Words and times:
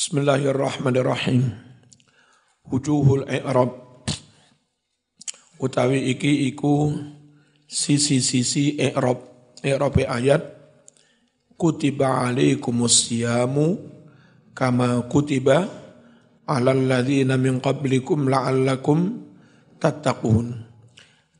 Bismillahirrahmanirrahim. 0.00 1.52
Wujuhul 2.72 3.28
i'rab 3.28 4.00
utawi 5.60 6.16
iki 6.16 6.48
iku 6.48 6.88
sisi-sisi 7.68 8.80
i'rab 8.80 9.20
i'rab 9.60 9.92
ayat 10.00 10.40
kutiba 11.60 12.24
alaikumus 12.24 13.12
siyamu 13.12 13.76
kama 14.56 15.04
kutiba 15.04 15.68
alal 16.48 16.80
ladzina 16.80 17.36
min 17.36 17.60
qablikum 17.60 18.24
la'allakum 18.24 19.20
tattaqun. 19.76 20.64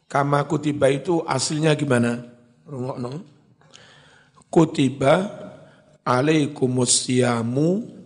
Kama 0.05 0.45
kutiba 0.45 0.93
itu 0.93 1.25
aslinya 1.25 1.73
gimana? 1.73 2.29
Rungokno. 2.69 3.25
Kutiba 4.53 5.33
alaikumus 6.05 7.09
siyamu 7.09 8.00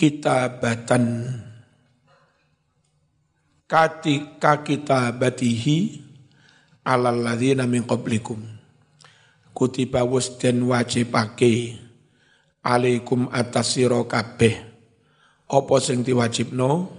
kitabatan. 0.00 1.28
Katika 3.68 4.64
kitabatihi 4.64 6.00
alal 6.88 7.20
ladzina 7.20 7.68
min 7.68 7.84
qablikum. 7.84 8.40
Kutiba 9.52 10.00
wis 10.08 10.40
den 10.40 10.64
wajibake 10.64 11.76
alaikum 12.64 13.28
atas 13.28 13.76
sira 13.76 14.00
kabeh. 14.08 14.56
Apa 15.44 15.76
sing 15.84 16.00
diwajibno? 16.00 16.96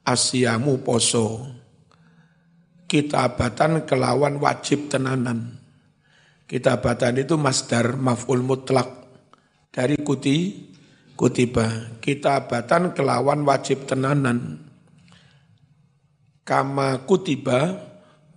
Asyamu 0.00 0.80
poso. 0.80 1.44
Kitabatan 2.88 3.84
kelawan 3.84 4.40
wajib 4.40 4.88
tenanan. 4.88 5.60
Kitabatan 6.48 7.20
itu 7.20 7.36
masdar 7.36 8.00
maf'ul 8.00 8.40
mutlak. 8.40 8.88
Dari 9.68 10.00
kuti 10.00 10.71
kutiba 11.14 11.96
kitabatan 12.02 12.96
kelawan 12.96 13.44
wajib 13.46 13.86
tenanan. 13.86 14.58
Kama 16.42 17.06
kutiba 17.06 17.78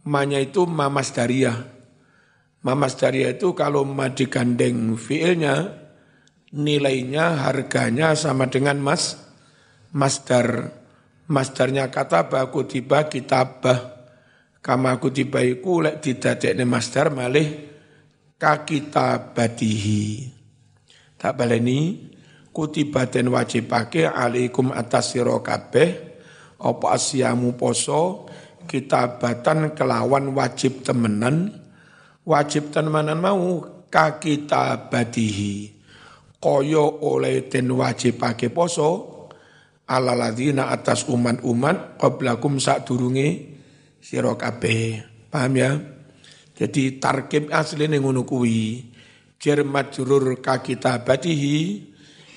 manya 0.05 0.37
itu 0.37 0.69
mamas 0.69 1.11
daria. 1.11 1.65
Mamas 2.61 2.97
daria 2.97 3.33
itu 3.33 3.53
kalau 3.57 3.85
ma 3.85 4.09
digandeng 4.13 4.97
fiilnya 4.97 5.73
nilainya 6.53 7.45
harganya 7.45 8.13
sama 8.13 8.49
dengan 8.49 8.77
mas 8.81 9.17
masdar. 9.93 10.71
Masdarnya 11.25 11.89
kata 11.89 12.29
ba 12.29 12.53
kutiba 12.53 13.09
kitabah. 13.09 13.97
Kama 14.61 15.01
kutiba 15.01 15.41
iku 15.41 15.81
lek 15.81 16.05
didadekne 16.05 16.69
masdar 16.69 17.09
malih 17.09 17.73
kakitabadihi 18.37 20.35
tak 21.15 21.41
baleni 21.41 22.04
kutibaten 22.55 23.27
wajibake 23.27 24.07
alaikum 24.07 24.71
atas 24.71 25.11
sira 25.11 25.35
kabeh. 25.43 26.15
Apa 26.55 26.95
asyamu 26.95 27.59
poso? 27.59 28.31
Kitabatan 28.63 29.75
kelawan 29.75 30.31
wajib 30.31 30.87
temenan. 30.87 31.51
Wajib 32.23 32.71
temenan 32.71 33.19
mau 33.19 33.59
ka 33.91 34.17
kitabatihi 34.17 35.75
koyo 36.39 37.03
oleh 37.03 37.51
den 37.51 37.75
wajibake 37.75 38.47
poso. 38.49 39.11
Ala 39.85 40.17
ladina 40.17 40.73
atas 40.73 41.05
umat-umat 41.05 42.01
qablakum 42.01 42.57
sak 42.57 42.89
durunge 42.89 43.53
sira 44.01 44.33
kabeh. 44.33 45.03
Paham 45.29 45.53
ya? 45.59 45.77
Jadi 46.55 46.97
tarkib 46.97 47.53
asli 47.53 47.85
ngono 47.85 48.25
kuwi. 48.25 48.95
Jar 49.37 49.61
majrur 49.61 50.41
ka 50.41 50.63
kitabatihi 50.65 51.93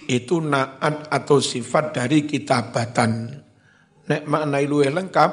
itu 0.09 0.41
naat 0.41 1.13
atau 1.13 1.37
sifat 1.37 1.93
dari 1.93 2.25
kitabatan. 2.25 3.29
Nek 4.09 4.25
maknai 4.25 4.65
luwe 4.65 4.89
lengkap, 4.89 5.33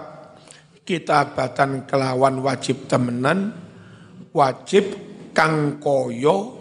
kitabatan 0.83 1.87
kelawan 1.87 2.43
wajib 2.43 2.83
temenan, 2.91 3.55
wajib 4.35 4.91
kang 5.31 5.79
koyo, 5.79 6.59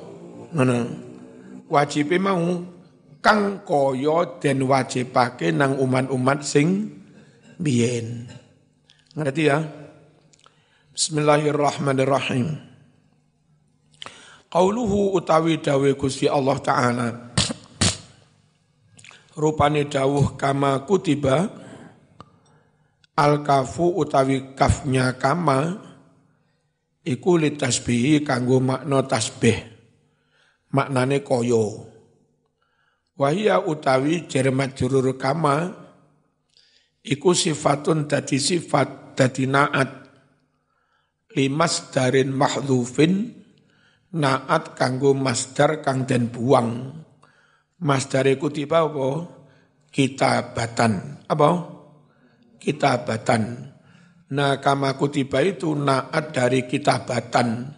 wajib 1.66 2.14
mau 2.22 2.62
kang 3.18 3.66
koyo 3.66 4.38
dan 4.38 4.62
wajibake 4.62 5.50
nang 5.50 5.82
umat-umat 5.82 6.46
sing 6.46 6.86
biyen. 7.58 8.30
Ngerti 9.18 9.42
ya? 9.42 9.58
Bismillahirrahmanirrahim. 10.94 12.62
Qauluhu 14.54 15.18
utawi 15.18 15.58
dawe 15.58 15.90
Gusti 15.98 16.30
Allah 16.30 16.54
Ta'ala 16.62 17.33
rupane 19.34 19.90
dawuh 19.90 20.38
kama 20.38 20.86
kutiba 20.86 21.50
al 23.14 23.42
kafu 23.46 23.94
utawi 23.94 24.54
kafnya 24.58 25.14
kama 25.18 25.78
iku 27.06 27.38
li 27.38 27.54
tasbihi 27.54 28.22
kanggo 28.26 28.58
makna 28.58 29.06
tasbih 29.06 29.58
maknane 30.74 31.22
koyo. 31.22 31.94
Wahia 33.14 33.62
utawi 33.62 34.26
jermat 34.26 34.74
jurur 34.74 35.14
kama 35.14 35.70
iku 37.06 37.30
sifatun 37.30 38.10
dadi 38.10 38.42
sifat 38.42 39.14
dadi 39.14 39.46
naat 39.46 40.10
limas 41.38 41.94
darin 41.94 42.34
mahdhufin 42.34 43.30
naat 44.18 44.74
kanggo 44.74 45.14
masdar 45.14 45.78
kang 45.78 46.10
den 46.10 46.26
buang 46.26 47.03
Mas 47.82 48.06
dari 48.06 48.38
kutiba 48.38 48.86
apa? 48.86 49.26
Kitabatan. 49.90 51.26
Apa? 51.26 51.48
Kitabatan. 52.62 53.42
Nah 54.30 54.62
kama 54.62 54.94
kutiba 54.94 55.42
itu 55.42 55.74
naat 55.74 56.30
dari 56.30 56.70
kitabatan. 56.70 57.74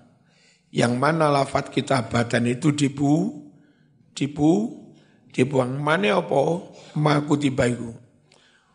Yang 0.69 0.93
mana 1.01 1.33
lafat 1.33 1.73
kitabatan 1.73 2.45
itu 2.53 2.77
dibu, 2.77 3.33
dibu, 4.12 4.53
dibuang. 5.33 5.81
Mana 5.81 6.21
apa? 6.21 6.61
Ma 7.01 7.25
kutiba 7.25 7.65
itu. 7.65 7.97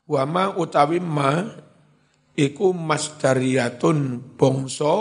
Wa 0.10 0.26
ma 0.26 0.50
utawi 0.58 0.98
ma 0.98 1.46
iku 2.34 2.74
masdariyatun 2.74 4.34
bongso 4.34 4.98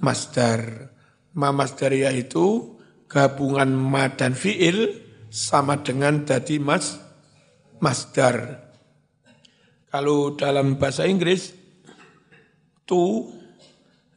masdar. 0.00 0.92
Ma 1.36 1.52
masdariyah 1.52 2.16
itu 2.16 2.76
gabungan 3.06 3.68
ma 3.76 4.08
dan 4.16 4.32
fi'il 4.32 5.05
sama 5.36 5.84
dengan 5.84 6.24
tadi 6.24 6.56
mas 6.56 6.96
masdar. 7.76 8.64
Kalau 9.92 10.32
dalam 10.32 10.80
bahasa 10.80 11.04
Inggris 11.04 11.52
to 12.88 13.28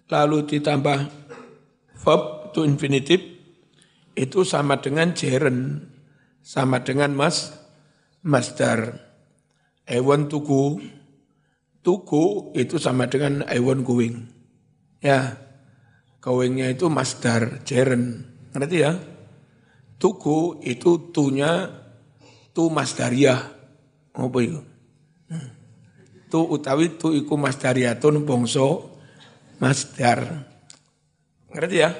lalu 0.07 0.47
ditambah 0.47 1.11
verb 1.99 2.55
to 2.55 2.63
infinitive 2.63 3.19
itu 4.15 4.47
sama 4.47 4.79
dengan 4.79 5.11
jeren, 5.11 5.91
sama 6.39 6.87
dengan 6.87 7.11
mas 7.11 7.51
masdar. 8.23 9.03
I 9.91 9.99
want 9.99 10.31
to 10.31 10.39
go, 10.39 10.79
to 11.83 11.93
go 12.07 12.55
itu 12.55 12.79
sama 12.79 13.11
dengan 13.11 13.43
I 13.43 13.59
want 13.59 13.83
going. 13.83 14.31
Ya, 15.03 15.35
goingnya 16.23 16.71
itu 16.71 16.87
masdar, 16.87 17.63
jeren. 17.67 18.27
Ngerti 18.51 18.77
ya? 18.83 19.18
Tuku 19.99 20.63
itu 20.63 21.11
tunya 21.11 21.67
tu 22.55 22.71
masdariyah. 22.71 23.39
Apa 24.15 24.37
itu? 24.39 24.63
Tu 26.31 26.39
utawi 26.39 26.95
tu 26.95 27.11
iku 27.11 27.35
masdariyatun 27.35 28.23
bongso 28.23 28.95
masdar. 29.59 30.47
Ngerti 31.51 31.77
ya? 31.83 31.91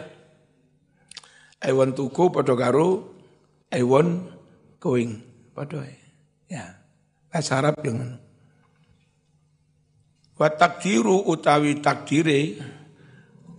I 1.60 1.76
want 1.76 2.00
to 2.00 2.08
go 2.08 2.32
pada 2.32 2.56
karo 2.56 3.20
I 3.68 3.84
want 3.84 4.32
going. 4.80 5.20
Pada 5.52 5.84
ya. 6.48 6.80
Bahasa 7.28 7.60
Arab 7.60 7.84
dengan 7.84 8.16
Wa 10.40 10.48
takdiru 10.48 11.28
utawi 11.28 11.84
takdire 11.84 12.64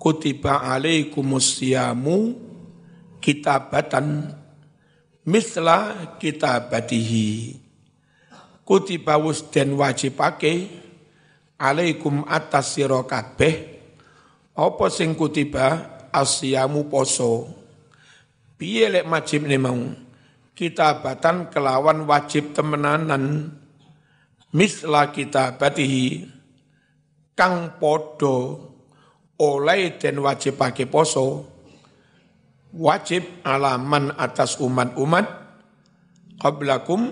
kutiba 0.01 0.65
alaikumus 0.65 1.61
siyamu 1.61 2.41
kitabatan 3.21 4.35
misla 5.29 6.11
kitabatihi. 6.17 7.61
Wus 8.71 9.51
den 9.51 9.75
wajibake 9.75 10.71
alaikum 11.59 12.23
atas 12.31 12.79
sira 12.79 13.03
kabeh 13.03 13.55
apa 14.55 14.87
sing 14.91 15.19
kutiba? 15.19 15.99
Asyamu 16.11 16.91
poso. 16.91 17.47
Piye 18.59 18.91
lek 18.91 19.07
wajib 19.07 19.47
mau? 19.63 19.79
Kitabatan 20.59 21.55
kelawan 21.55 22.03
wajib 22.03 22.51
temenanan 22.51 23.55
misla 24.51 25.15
kitabatihi 25.15 26.27
kang 27.39 27.79
podo 27.79 28.59
oleh 29.39 29.97
den 29.97 30.19
wajibake 30.19 30.91
poso 30.91 31.50
wajib 32.75 33.43
alaman 33.43 34.15
atas 34.15 34.59
umat-umat 34.63 35.27
qablakum 36.39 37.11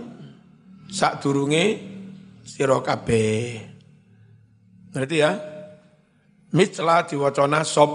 sak 0.88 1.20
durunge 1.22 1.78
sira 2.46 2.78
kabeh. 2.80 3.60
Ngerti 4.94 5.16
ya? 5.20 5.32
Misla 6.54 7.04
diwaca 7.04 7.44
nasab. 7.44 7.90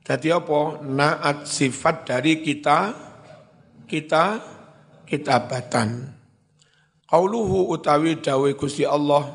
Jadi 0.00 0.32
apa? 0.32 0.80
Naat 0.80 1.44
sifat 1.44 2.08
dari 2.08 2.40
kita 2.40 2.78
kita 3.84 4.40
kitabatan. 5.04 6.08
Qauluhu 7.10 7.74
utawi 7.74 8.22
dawe 8.22 8.48
Gusti 8.54 8.86
Allah 8.86 9.26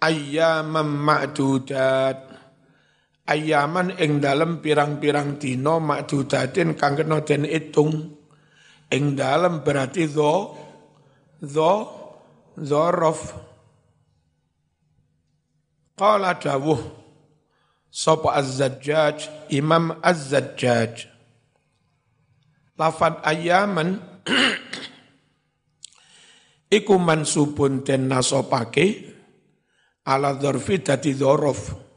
ayyaman 0.00 0.88
ma'dudat 0.88 2.31
ayaman 3.32 3.96
ing 3.96 4.20
dalem 4.20 4.60
pirang-pirang 4.60 5.40
dina 5.40 5.80
ma'dudatin 5.80 6.76
kang 6.76 7.00
kena 7.00 7.24
den 7.24 7.48
itung. 7.48 8.20
Ing 8.92 9.16
dalem 9.16 9.64
berarti 9.64 10.04
dho 10.04 10.52
dho 11.40 11.74
dzaraf 12.52 13.20
qala 15.96 16.36
dawuh 16.36 16.80
sapa 17.88 18.36
az-zajjaj? 18.36 19.48
Imam 19.56 19.96
az-zajjaj. 20.04 21.08
Lafad 22.76 23.24
ayaman 23.24 23.96
iku 26.76 27.00
mansubun 27.00 27.84
den 27.84 28.12
nasopake 28.12 29.12
ala 30.04 30.36
dzarfi 30.36 30.84
dadi 30.84 31.16
dzaraf 31.16 31.91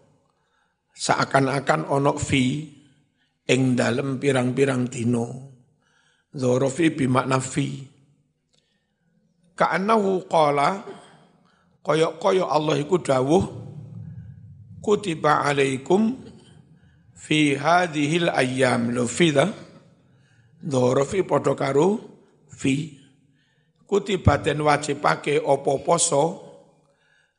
seakan-akan 0.96 1.92
ono 1.92 2.16
fi 2.16 2.72
ing 3.52 3.76
dalem 3.76 4.18
pirang-pirang 4.18 4.88
dino 4.88 5.28
Zorofi 6.36 6.92
bimakna 6.92 7.40
fi. 7.40 7.80
Ka'annahu 9.56 10.28
qala 10.28 10.84
koyok-koyok 11.80 12.50
Allah 12.52 12.76
iku 12.76 13.00
dawuh 13.00 13.44
kutiba 14.84 15.48
alaikum 15.48 16.12
fi 17.16 17.56
hadhil 17.56 18.28
ayyam. 18.28 18.92
Lo 18.92 19.08
fi 19.08 19.32
da 19.32 19.48
Zorofi 20.60 21.24
podo 21.24 21.56
karo 21.56 22.04
fi. 22.52 23.00
Kutiba 23.88 24.36
den 24.44 24.60
wajibake 24.60 25.40
opo 25.40 25.80
poso? 25.88 26.44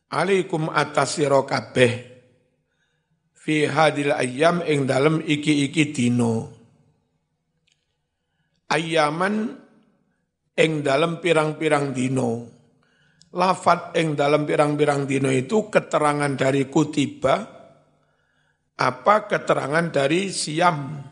Alaikum 0.08 0.72
atas 0.72 1.20
sira 1.20 1.44
kabeh 1.44 2.15
fi 3.46 3.70
hadhil 3.70 4.10
ayyam 4.10 4.66
ing 4.66 4.90
dalem 4.90 5.22
iki-iki 5.22 5.94
dino 5.94 6.56
ayaman 8.70 9.54
ing 10.56 10.82
dalam 10.82 11.22
pirang-pirang 11.22 11.94
dino. 11.94 12.30
Lafat 13.36 13.92
ing 14.00 14.16
dalam 14.16 14.48
pirang-pirang 14.48 15.04
dino 15.04 15.28
itu 15.28 15.68
keterangan 15.68 16.32
dari 16.32 16.64
kutiba, 16.72 17.36
apa 18.80 19.16
keterangan 19.28 19.86
dari 19.92 20.32
siam. 20.32 21.04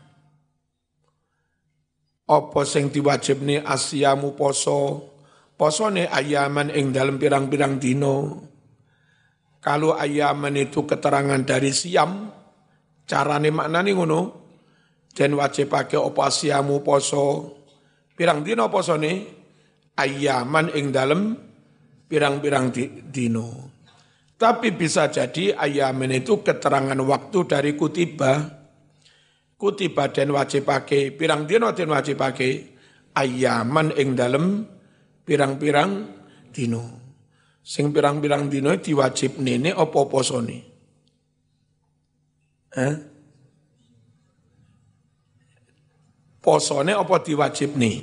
Apa 2.25 2.61
sing 2.65 2.89
diwajibne 2.89 3.61
asyamu 3.61 4.33
poso, 4.33 5.13
posone 5.53 6.09
ayaman 6.09 6.73
ing 6.73 6.89
dalam 6.89 7.21
pirang-pirang 7.21 7.77
dino. 7.77 8.41
Kalau 9.65 9.97
ayaman 9.97 10.61
itu 10.61 10.85
keterangan 10.85 11.41
dari 11.41 11.73
siam, 11.73 12.29
carane 13.09 13.49
maknane 13.49 13.97
ngono, 13.97 14.21
dan 15.09 15.33
wajib 15.33 15.73
pakai 15.73 15.97
opo 15.97 16.21
asiamu 16.21 16.85
poso. 16.85 17.49
Pirang 18.13 18.45
dino 18.45 18.69
poso 18.69 18.93
nih, 18.93 19.25
ayaman 19.97 20.69
ing 20.69 20.93
dalem 20.93 21.21
pirang-pirang 22.05 22.69
di, 22.69 23.09
dino. 23.09 23.73
Tapi 24.37 24.69
bisa 24.77 25.09
jadi 25.09 25.57
ayaman 25.57 26.13
itu 26.13 26.45
keterangan 26.45 26.99
waktu 27.01 27.39
dari 27.49 27.73
kutiba. 27.73 28.45
Kutiba 29.57 30.13
dan 30.13 30.29
wajib 30.29 30.69
pakai, 30.69 31.09
pirang 31.09 31.49
dino 31.49 31.73
dan 31.73 31.89
wajib 31.89 32.21
pakai, 32.21 32.51
ayaman 33.17 33.97
ing 33.97 34.13
dalem 34.13 34.61
pirang-pirang 35.25 35.91
dino. 36.53 37.04
Sing 37.65 37.89
pirang-pirang 37.89 38.45
dino 38.45 38.69
diwajib 38.77 39.41
nene 39.41 39.73
opo 39.73 40.05
poso 40.05 40.37
nih. 40.37 40.61
Eh? 42.75 42.95
posone 46.45 46.93
apa 46.93 47.15
diwajibne? 47.25 47.93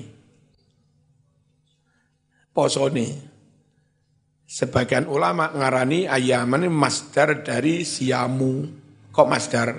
Posone. 2.50 3.06
Sebagian 4.42 5.06
ulama 5.06 5.54
ngarani 5.54 6.10
ayaman 6.10 6.66
masdar 6.66 7.46
dari 7.46 7.86
siamu. 7.86 8.66
Kok 9.14 9.28
masdar? 9.30 9.78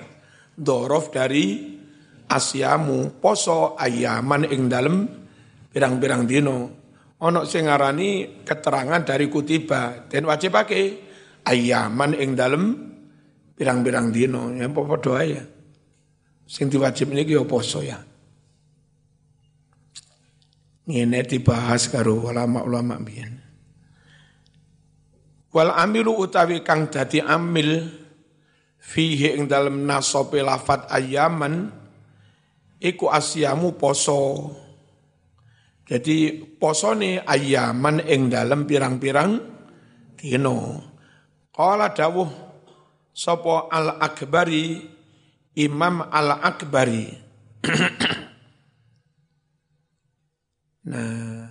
Dorof 0.56 1.12
dari 1.12 1.76
asyamu. 2.26 3.20
Poso 3.20 3.76
ayaman 3.76 4.48
ing 4.48 4.66
dalem 4.66 4.96
pirang-pirang 5.68 6.24
dino. 6.24 6.58
Ono 7.24 7.48
sing 7.48 7.64
ngarani 7.64 8.44
keterangan 8.44 9.00
dari 9.00 9.32
kutiba 9.32 10.12
dan 10.12 10.28
wajib 10.28 10.52
pakai 10.52 11.00
ayaman 11.48 12.12
ing 12.20 12.36
dalem 12.36 12.64
pirang-pirang 13.56 14.12
dino. 14.12 14.52
Ya 14.52 14.68
doa 14.68 15.22
ya. 15.24 15.40
Sing 16.44 16.68
diwajib 16.68 17.16
ini 17.16 17.24
ya 17.24 17.40
poso 17.48 17.80
ya. 17.80 17.96
Ini 20.84 21.24
dibahas 21.24 21.88
karo 21.88 22.28
ulama-ulama 22.28 23.00
biyen. 23.00 23.40
Wal 25.48 25.72
amilu 25.72 26.20
utawi 26.20 26.60
kang 26.60 26.92
dadi 26.92 27.24
amil 27.24 27.88
fihi 28.76 29.32
ing 29.32 29.48
dalem 29.48 29.88
nasope 29.88 30.44
lafat 30.44 30.92
ayaman 30.92 31.72
iku 32.84 33.08
asyamu 33.08 33.80
poso. 33.80 34.52
Jadi 35.84 36.40
posone 36.56 37.20
ayaman 37.20 38.00
ing 38.08 38.32
dalem 38.32 38.64
pirang-pirang 38.64 39.32
dino. 40.16 40.80
Qala 41.52 41.92
dawuh 41.92 42.30
sapa 43.12 43.68
al-akbari 43.68 44.90
Imam 45.54 46.02
al-akbari 46.10 47.06
Nah, 50.84 51.48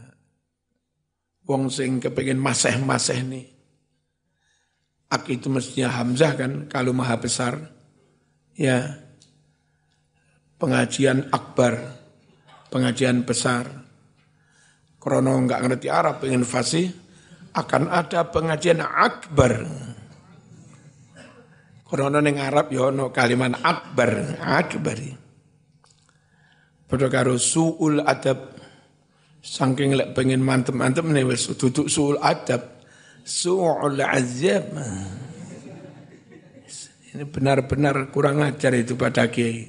wong 1.50 1.74
sing 1.74 1.97
kepengen 1.97 2.38
maseh-maseh 2.38 3.19
nih. 3.25 3.50
Ak 5.10 5.25
itu 5.29 5.50
mestinya 5.50 5.89
Hamzah 5.89 6.38
kan, 6.38 6.69
kalau 6.69 6.93
maha 6.93 7.17
besar. 7.17 7.74
Ya, 8.53 9.01
pengajian 10.62 11.34
akbar, 11.34 11.98
pengajian 12.69 13.25
besar. 13.25 13.82
Krono 15.03 15.36
nggak 15.36 15.62
ngerti 15.67 15.88
Arab, 15.91 16.24
pengen 16.24 16.48
fasih, 16.48 16.88
akan 17.51 17.91
ada 17.91 18.24
pengajian 18.31 18.79
akbar. 18.79 19.67
Krono 21.83 22.24
neng 22.24 22.39
Arab 22.39 22.72
ya 22.72 22.88
no 22.88 23.12
kalimat 23.12 23.60
akbar, 23.60 24.39
akbari. 24.39 25.12
Padha 26.88 27.12
karo 27.12 27.36
suul 27.36 28.00
adab 28.00 28.53
Saking 29.43 30.00
lek 30.00 30.15
pengen 30.15 30.39
mantep-mantep 30.39 31.03
nih 31.03 31.27
wes 31.27 31.51
duduk 31.60 31.91
suul 31.91 32.15
adab, 32.24 32.79
suul 33.27 34.00
azab. 34.00 34.72
Ini 37.12 37.27
benar-benar 37.27 38.07
kurang 38.07 38.39
ajar 38.39 38.72
itu 38.72 38.95
pada 38.95 39.27
kiai. 39.27 39.67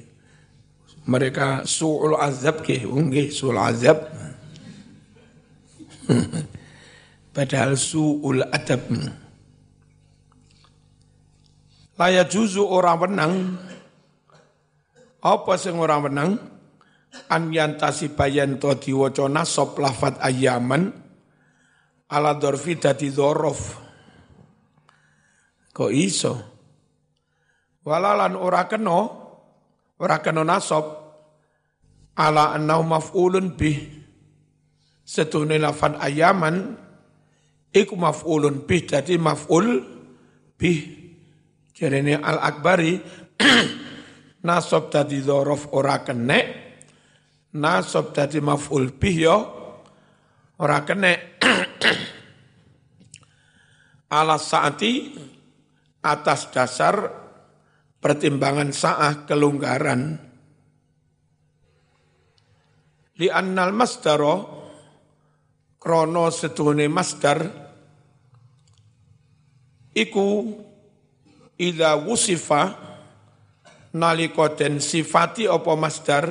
Mereka 1.11 1.67
suul 1.67 2.15
azab 2.15 2.63
ke, 2.63 2.87
unggih 2.87 3.35
suul 3.35 3.59
azab. 3.59 3.99
Padahal 7.35 7.75
suul 7.75 8.43
adab. 8.47 8.85
Laya 11.95 12.23
juzu 12.27 12.63
orang 12.63 12.97
menang. 13.07 13.33
Apa 15.25 15.57
sing 15.57 15.79
orang 15.79 16.01
menang? 16.11 16.31
an 17.31 17.51
yantasi 17.51 18.13
bayan 18.13 18.59
to 18.59 18.75
diwaca 18.75 19.25
nasab 19.31 19.77
lafat 19.79 20.19
ayaman 20.21 20.91
ala 22.11 22.35
dorfi 22.37 22.77
dadi 22.77 23.09
dzorof 23.09 23.59
kok 25.71 25.91
iso 25.91 26.33
walalan 27.83 28.35
ora 28.37 28.67
kena 28.67 28.99
ora 29.99 30.17
kena 30.21 30.43
nasab 30.43 30.85
ala 32.15 32.55
annau 32.55 32.83
maf'ulun 32.85 33.55
bih 33.55 33.94
setune 35.05 35.61
lafat 35.61 36.01
ayaman 36.01 36.73
iku 37.69 37.93
maf'ulun 37.93 38.65
bih 38.65 38.89
dadi 38.89 39.21
maf'ul 39.21 39.85
bih 40.57 40.79
jarene 41.77 42.17
al 42.17 42.41
akbari 42.41 42.97
nasab 44.49 44.89
dadi 44.89 45.21
dzorof 45.21 45.71
ora 45.77 46.01
kenek 46.01 46.45
nasab 47.53 48.17
dadi 48.17 48.41
maf'ul 48.41 48.97
bih 48.97 49.17
ya 49.21 49.37
ora 50.57 50.81
kene 50.81 51.13
Alas 54.05 54.47
saati 54.47 55.17
atas 56.05 56.53
dasar 56.53 56.95
pertimbangan 57.99 58.69
sa'ah. 58.71 59.25
Li 63.15 63.27
annal 63.27 63.73
masdaro 63.75 64.54
krono 65.85 66.33
setuhune 66.33 66.89
masdar 66.89 67.45
iku 69.93 70.49
ida 71.61 71.93
wusifa 71.93 72.73
den 74.57 74.81
sifati 74.81 75.45
apa 75.45 75.71
masdar 75.77 76.25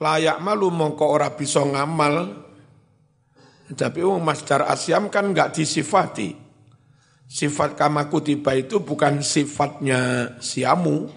layak 0.00 0.40
malu 0.40 0.72
mongko 0.72 1.04
ora 1.12 1.36
bisa 1.36 1.60
ngamal. 1.60 2.48
Tapi 3.66 3.98
wong 3.98 4.22
masdar 4.22 4.62
asyam 4.70 5.10
kan 5.10 5.34
enggak 5.34 5.50
disifati. 5.50 6.34
Sifat 7.26 7.74
kama 7.74 8.06
kutiba 8.06 8.54
itu 8.54 8.78
bukan 8.78 9.18
sifatnya 9.18 10.32
siamu 10.38 11.10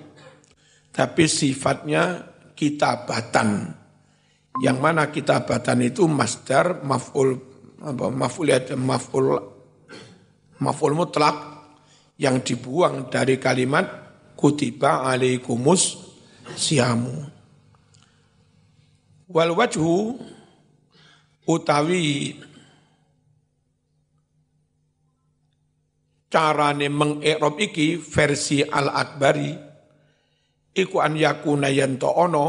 tapi 0.90 1.30
sifatnya 1.30 2.26
kitabatan 2.58 3.79
yang 4.58 4.82
mana 4.82 5.14
kitabatan 5.14 5.86
itu 5.86 6.10
masdar 6.10 6.82
maf'ul 6.82 7.38
apa 7.80 8.10
maf'ul 8.10 8.50
maf'ul 8.76 9.26
maf'ul 10.58 10.94
mutlak 10.98 11.38
yang 12.20 12.42
dibuang 12.42 13.08
dari 13.08 13.40
kalimat 13.40 13.88
kutiba 14.36 15.08
alaikumus 15.08 15.96
siamu. 16.58 17.30
Wal 19.30 19.54
wajhu 19.54 20.18
utawi 21.46 22.36
carane 26.30 26.88
mengikrab 26.90 27.56
iki 27.58 27.98
versi 27.98 28.62
al-akbari 28.62 29.54
iku 30.78 31.02
an 31.02 31.18
yakuna 31.18 31.74
yanto 31.74 32.10
ono 32.10 32.48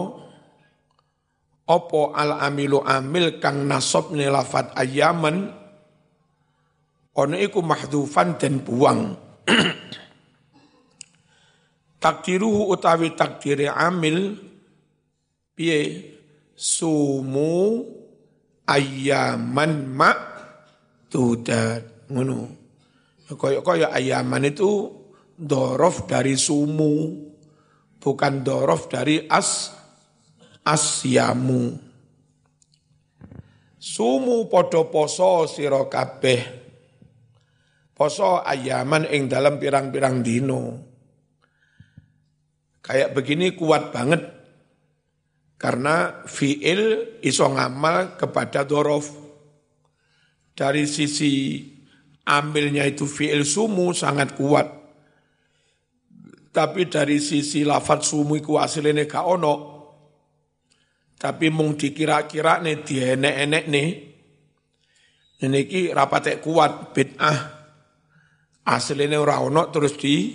opo 1.70 2.10
al-amilu 2.10 2.82
amil 2.82 3.38
kang 3.38 3.70
nasab 3.70 4.10
lafat 4.10 4.74
ayaman 4.74 5.54
ono 7.14 7.36
iku 7.38 7.62
mahdufan 7.62 8.34
dan 8.34 8.58
buang. 8.62 9.14
Takdiruhu 12.02 12.72
utawi 12.72 13.12
takdiri 13.12 13.68
amil 13.70 14.34
piye? 15.54 16.10
Sumu 16.60 17.80
ayaman 18.68 19.72
ma 19.88 20.12
tudat 21.08 22.04
ngono. 22.12 22.52
Kaya 23.32 23.64
kaya 23.64 23.88
ayaman 23.96 24.44
itu 24.44 24.92
dorof 25.40 26.04
dari 26.04 26.36
sumu 26.36 27.16
bukan 27.96 28.44
dorof 28.44 28.92
dari 28.92 29.24
as 29.24 29.79
asyamu 30.66 31.76
sumu 33.80 34.48
podo 34.48 34.92
poso 34.92 35.48
sira 35.48 35.86
kabeh 35.88 36.40
poso 37.96 38.44
ayaman 38.44 39.08
ing 39.08 39.28
dalam 39.28 39.56
pirang-pirang 39.56 40.20
dino 40.20 40.90
Kayak 42.90 43.14
begini 43.14 43.54
kuat 43.54 43.94
banget 43.94 44.18
karena 45.60 46.26
fi'il 46.26 47.06
iso 47.22 47.46
ngamal 47.46 48.18
kepada 48.18 48.66
dorof. 48.66 49.06
Dari 50.58 50.90
sisi 50.90 51.62
ambilnya 52.26 52.82
itu 52.90 53.06
fi'il 53.06 53.46
sumu 53.46 53.94
sangat 53.94 54.34
kuat. 54.34 54.68
Tapi 56.50 56.90
dari 56.90 57.22
sisi 57.22 57.62
lafat 57.62 58.02
sumu 58.02 58.34
iku 58.34 58.58
aslinya 58.58 59.06
gak. 59.06 59.22
Tapi 61.20 61.52
mung 61.52 61.76
dikira-kira 61.76 62.64
nih 62.64 62.80
dia 62.80 63.12
enek-enek 63.12 63.64
nih. 63.68 63.88
Ini 65.44 65.60
ki 65.68 65.92
rapatek 65.92 66.40
kuat 66.40 66.96
bid'ah. 66.96 67.38
Aslinya 68.64 69.20
ora 69.20 69.44
ono 69.44 69.68
terus 69.68 70.00
di 70.00 70.32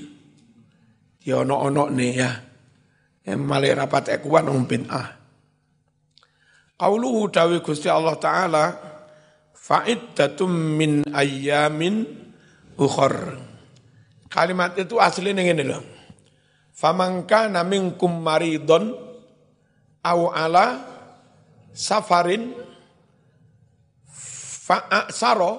ya 1.26 1.42
ono-ono 1.42 1.90
nih 1.90 2.14
ya. 2.14 2.32
Yang 3.26 3.42
malih 3.42 3.74
rapat 3.74 4.22
ekuan 4.22 4.46
um 4.46 4.70
bid'ah. 4.70 5.08
Qauluhu 6.78 7.34
dawi 7.34 7.66
Gusti 7.66 7.90
Allah 7.90 8.14
Ta'ala 8.22 8.66
fa'iddatum 9.58 10.52
min 10.54 11.02
ayyamin 11.10 12.06
ukhor. 12.78 13.42
Kalimat 14.30 14.78
itu 14.78 15.02
asli 15.02 15.34
ini 15.34 15.66
loh. 15.66 15.82
Faman 16.76 17.24
kana 17.26 17.64
minkum 17.66 18.22
maridon 18.22 19.05
au 20.06 20.30
ala 20.30 20.66
safarin 21.74 22.54
fa'asaro 24.66 25.54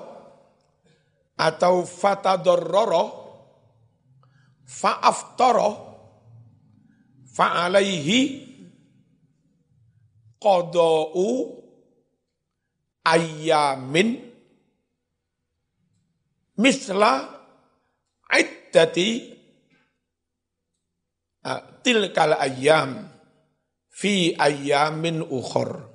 atau 1.36 1.82
fatadorroro 1.84 3.04
fa'aftara 4.66 5.70
fa'alaihi 7.36 8.20
qada'u 10.40 11.26
ayyamin 13.04 14.08
misla 16.58 17.12
iddati 18.32 19.08
tilkal 21.84 22.34
ayyam 22.42 23.15
fi 23.96 24.36
ayyamin 24.36 25.24
ukhor. 25.24 25.88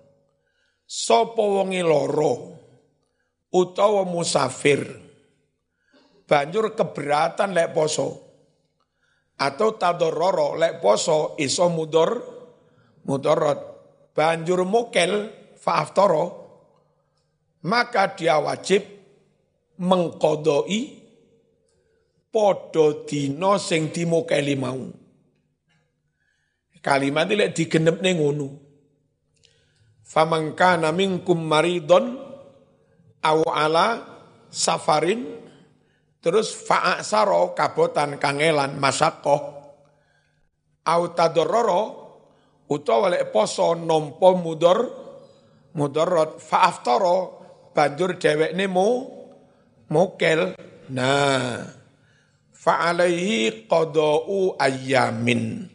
Sapa 0.89 1.39
wonge 1.39 1.85
loro 1.85 2.33
utawa 3.53 4.01
musafir. 4.09 4.81
Banjur 6.25 6.73
keberatan 6.73 7.53
lek 7.53 7.69
poso. 7.71 8.09
Atau 9.37 9.77
tadororo 9.77 10.57
lek 10.57 10.81
poso 10.81 11.37
iso 11.37 11.69
mudor 11.69 12.11
mudorot. 13.05 13.59
Banjur 14.11 14.65
mukel 14.65 15.29
faaftoro 15.61 16.41
maka 17.61 18.17
dia 18.17 18.41
wajib 18.41 18.81
mengkodoi 19.77 20.81
podo 22.33 23.05
dino 23.05 23.55
sing 23.61 23.93
dimukeli 23.93 24.57
mau 24.57 25.00
kalimat 26.81 27.29
ini 27.29 27.53
digenep 27.53 28.01
ngono 28.01 28.49
famangka 30.03 30.75
minkum 30.91 31.39
maridon 31.39 32.19
aw 33.21 33.39
ala 33.47 33.87
safarin 34.49 35.41
Terus 36.21 36.53
fa'aksaro 36.53 37.57
kabotan 37.57 38.21
kangelan 38.21 38.77
masakoh. 38.77 39.41
Au 40.85 41.03
tadororo 41.17 41.83
utawa 42.69 43.09
lek 43.09 43.33
poso 43.33 43.73
nompo 43.73 44.37
mudor 44.37 44.79
mudorot 45.73 46.37
fa'aftoro 46.37 47.17
banjur 47.73 48.21
dewek 48.21 48.53
nemu 48.53 48.89
mokel. 49.89 50.53
Nah, 50.93 51.65
fa'alaihi 52.53 53.65
qada'u 53.65 54.61
ayyamin. 54.61 55.70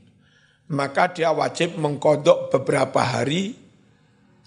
Maka 0.67 1.15
dia 1.15 1.31
wajib 1.31 1.79
mengkodok 1.79 2.51
beberapa 2.51 2.99
hari 2.99 3.55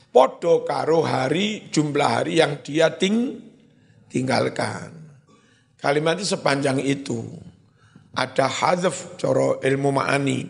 podo 0.10 0.68
karo 0.68 1.06
hari 1.06 1.72
jumlah 1.72 2.10
hari 2.22 2.44
yang 2.44 2.60
dia 2.60 2.92
ting 2.92 3.40
tinggalkan. 4.12 4.92
Kalimat 5.80 6.20
itu 6.20 6.36
sepanjang 6.36 6.84
itu. 6.84 7.24
Ada 8.12 8.52
hazaf 8.52 9.16
coro 9.16 9.64
ilmu 9.64 9.96
ma'ani. 9.96 10.44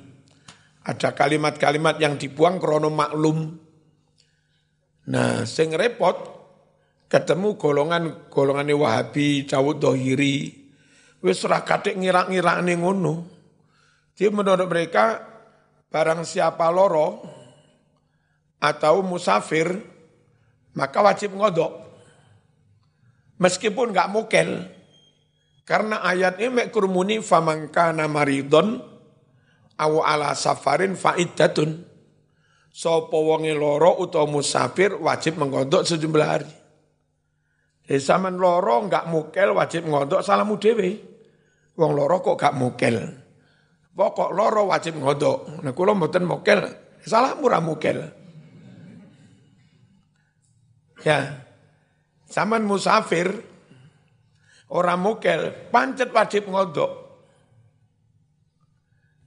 Ada 0.89 1.13
kalimat-kalimat 1.13 2.01
yang 2.01 2.17
dibuang 2.17 2.57
krono 2.57 2.89
maklum. 2.89 3.53
Nah, 5.13 5.45
sing 5.45 5.69
repot 5.77 6.17
ketemu 7.09 7.61
golongan 7.61 8.29
golongan 8.33 8.73
Wahabi, 8.73 9.45
Cawud 9.45 9.77
Dohiri, 9.77 10.49
wis 11.21 11.45
ora 11.45 11.61
katik 11.61 11.93
ngirak-ngirak 11.93 12.57
ngono. 12.73 13.25
Jadi 14.17 14.29
menurut 14.33 14.65
mereka 14.65 15.28
barang 15.89 16.21
siapa 16.25 16.69
loro 16.69 17.25
atau 18.61 19.01
musafir 19.01 19.73
maka 20.77 21.01
wajib 21.01 21.33
ngodok. 21.33 21.89
Meskipun 23.39 23.95
nggak 23.95 24.11
mukel, 24.11 24.67
karena 25.63 26.03
ayat 26.03 26.43
ini 26.43 26.65
mekurmuni 26.65 27.23
famangkana 27.23 28.09
maridon 28.09 28.83
aw 29.79 29.93
ala 30.03 30.35
safarin 30.35 30.97
faidatun. 30.97 31.87
Sopo 32.69 33.25
wonge 33.25 33.55
loro 33.55 33.97
utawa 33.97 34.29
musafir 34.29 34.93
wajib 34.97 35.41
mengkodok 35.41 35.87
sejumlah 35.87 36.27
hari. 36.27 36.51
Eh 37.89 37.97
sampean 37.97 38.37
loro 38.37 38.85
enggak 38.85 39.09
mukel 39.09 39.55
wajib 39.57 39.89
ngodok 39.89 40.21
salahmu 40.21 40.59
dhewe. 40.61 40.89
Wong 41.79 41.91
loro 41.95 42.19
kok 42.21 42.37
gak 42.37 42.53
mukel. 42.59 43.18
Pokok 43.93 44.31
loro 44.31 44.69
wajib 44.69 44.95
ngodok. 44.95 45.63
Nah 45.65 45.73
kula 45.75 45.91
mboten 45.97 46.23
mukel, 46.23 46.65
salahmu 47.03 47.45
ra 47.49 47.59
mukel. 47.59 47.99
Ya. 51.03 51.45
Saman 52.29 52.63
musafir 52.63 53.33
orang 54.69 55.01
mukel 55.01 55.51
pancet 55.73 56.13
wajib 56.13 56.45
ngodok. 56.47 57.09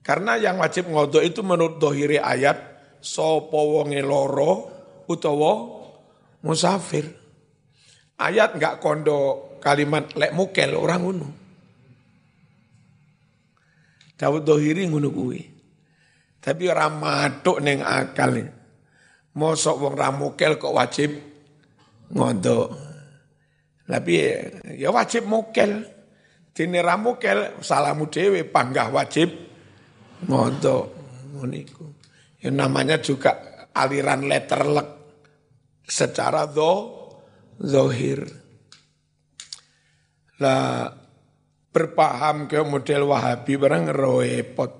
Karena 0.03 0.35
yang 0.39 0.59
wajib 0.59 0.87
ngodok 0.87 1.23
itu 1.23 1.43
menurut 1.43 1.79
dohiri 1.79 2.19
ayat 2.19 2.59
sopo 3.03 3.79
wonge 3.79 3.99
loro 3.99 4.71
utawa 5.07 5.83
musafir. 6.43 7.07
Ayat 8.19 8.55
enggak 8.55 8.79
kondo 8.79 9.51
kalimat 9.59 10.15
lek 10.15 10.31
mukel 10.31 10.75
orang 10.75 11.01
ngono. 11.03 11.42
Dawud 14.23 14.47
dohiri 14.47 14.87
ngono. 14.87 15.11
Tapi 16.39 16.63
ora 16.71 16.87
matuk 16.87 17.59
ning 17.59 17.83
akal. 17.83 18.39
Mosok 19.35 19.75
wong 19.83 19.95
ra 19.99 20.15
mukel 20.15 20.55
kok 20.55 20.71
wajib 20.71 21.11
ngodok. 22.07 22.67
Tapi 23.83 24.13
ya 24.79 24.95
wajib 24.95 25.27
mukel. 25.27 25.83
Dene 26.55 26.79
ra 26.79 26.95
mukel 26.95 27.59
salamu 27.59 28.07
dhewe 28.07 28.47
panggah 28.47 28.95
wajib 28.95 29.27
ngodok. 30.23 30.85
Ngono 31.35 31.55
iku. 31.59 31.85
Ya 32.39 32.47
namanya 32.47 33.03
juga 33.03 33.67
aliran 33.75 34.23
letterlek 34.23 34.87
secara 35.83 36.47
do 36.47 36.71
zohir. 37.59 38.23
Lah 40.39 41.02
berpaham 41.73 42.45
ke 42.45 42.61
model 42.61 43.09
Wahabi 43.09 43.57
barang 43.57 43.89
repot. 43.89 44.71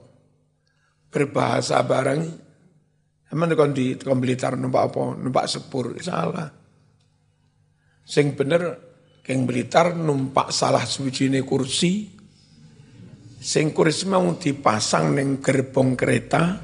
Berbahasa 1.09 1.81
barang 1.81 2.21
Emang 3.33 3.49
kon 3.57 3.73
di 3.73 3.97
kon 3.97 4.21
numpak 4.61 4.93
apa? 4.93 5.17
Numpak 5.17 5.49
sepur 5.49 5.97
salah. 5.97 6.53
Sing 8.05 8.37
bener 8.37 8.93
Keng 9.23 9.47
Blitar 9.49 9.97
numpak 9.97 10.51
salah 10.53 10.83
suwijine 10.83 11.41
kursi 11.47 12.11
sing 13.39 13.71
kursi 13.71 14.03
mau 14.11 14.35
dipasang 14.35 15.15
neng 15.15 15.39
gerbong 15.39 15.95
kereta 15.95 16.59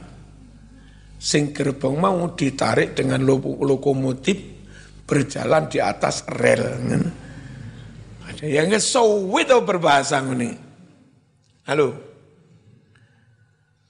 sing 1.15 1.55
gerbong 1.55 2.03
mau 2.03 2.35
ditarik 2.35 2.99
dengan 2.99 3.23
lokomotif 3.23 4.37
berjalan 5.07 5.71
di 5.71 5.79
atas 5.79 6.27
rel 6.27 6.83
ada 8.29 8.45
yang 8.45 8.69
ngesuwi 8.69 9.41
tau 9.49 9.65
berbahasa 9.65 10.21
ini 10.21 10.53
halo? 11.65 12.09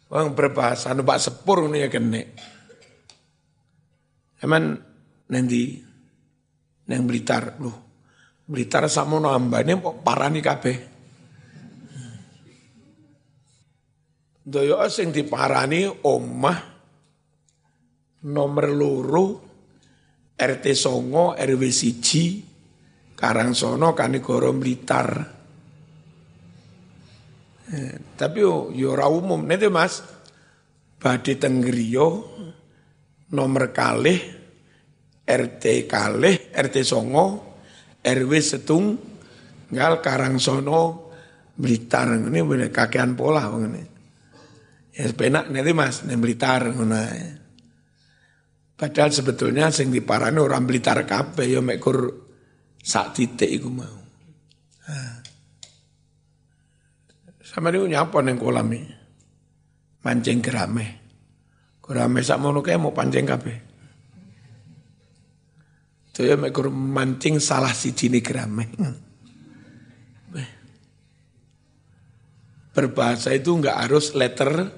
Wong 0.09 0.33
berbahasa 0.33 0.89
numpak 0.97 1.21
sepur 1.21 1.69
ini 1.69 1.85
ya 1.85 1.89
kene. 1.91 2.21
Emang 4.41 4.73
nanti 5.29 5.77
neng 6.89 7.05
Blitar. 7.05 7.61
Loh 7.61 7.77
Blitar 8.49 8.89
samono 8.89 9.29
ambane 9.29 9.77
kok 9.77 10.01
parani 10.01 10.41
kabeh. 10.41 10.77
Daya 14.49 14.89
sing 14.89 15.13
diparani 15.13 15.85
omah 15.85 16.57
nomor 18.25 18.65
loro 18.73 19.25
RT 20.33 20.65
Songo 20.73 21.37
RW 21.37 21.63
siji 21.69 22.48
Karangsono 23.19 23.91
Kanigoro 23.91 24.55
Blitar. 24.55 25.11
Eh, 27.69 27.95
tapi 28.15 28.39
yo, 28.39 28.71
yo 28.71 28.95
ora 28.95 29.11
umum 29.11 29.43
Mas. 29.43 30.15
Badi 30.99 31.39
Tenggriyo 31.39 32.07
nomor 33.31 33.71
kalih 33.71 34.19
RT 35.23 35.87
kalih 35.87 36.51
RT 36.51 36.75
Songo 36.83 37.55
RW 38.03 38.31
Setung 38.43 38.99
Gal 39.71 40.03
Karangsono 40.03 41.07
Blitar 41.55 42.19
ini 42.19 42.39
boleh 42.43 42.67
kakean 42.67 43.15
pola 43.15 43.47
ini. 43.51 43.83
Ya 44.95 45.07
penak 45.15 45.47
nanti 45.51 45.71
Mas 45.71 46.03
nih 46.03 46.19
Blitar 46.19 46.71
ngono 46.71 46.99
Padahal 48.79 49.11
sebetulnya 49.11 49.71
sing 49.71 49.91
diparani 49.91 50.39
orang 50.39 50.63
Blitar 50.63 51.03
kabeh 51.03 51.47
ya 51.47 51.59
mekur 51.59 52.28
sak 52.83 53.15
titik 53.15 53.49
iku 53.49 53.69
mau. 53.69 53.97
Sama 57.43 57.73
niku 57.73 57.89
nyapa 57.89 58.21
ning 58.21 58.37
kolam. 58.37 58.71
Mancing 59.99 60.39
gerame. 60.39 60.87
Gerame 61.83 62.19
sak 62.21 62.39
mono 62.39 62.61
kae 62.61 62.77
mau 62.77 62.93
pancing 62.93 63.25
kabeh. 63.25 63.57
Saya 66.13 66.35
mekur 66.35 66.67
mancing 66.67 67.39
salah 67.39 67.71
si 67.71 67.95
cini 67.95 68.19
gerame. 68.19 68.67
Berbahasa 72.75 73.33
itu 73.35 73.55
enggak 73.55 73.75
harus 73.75 74.15
letter, 74.15 74.71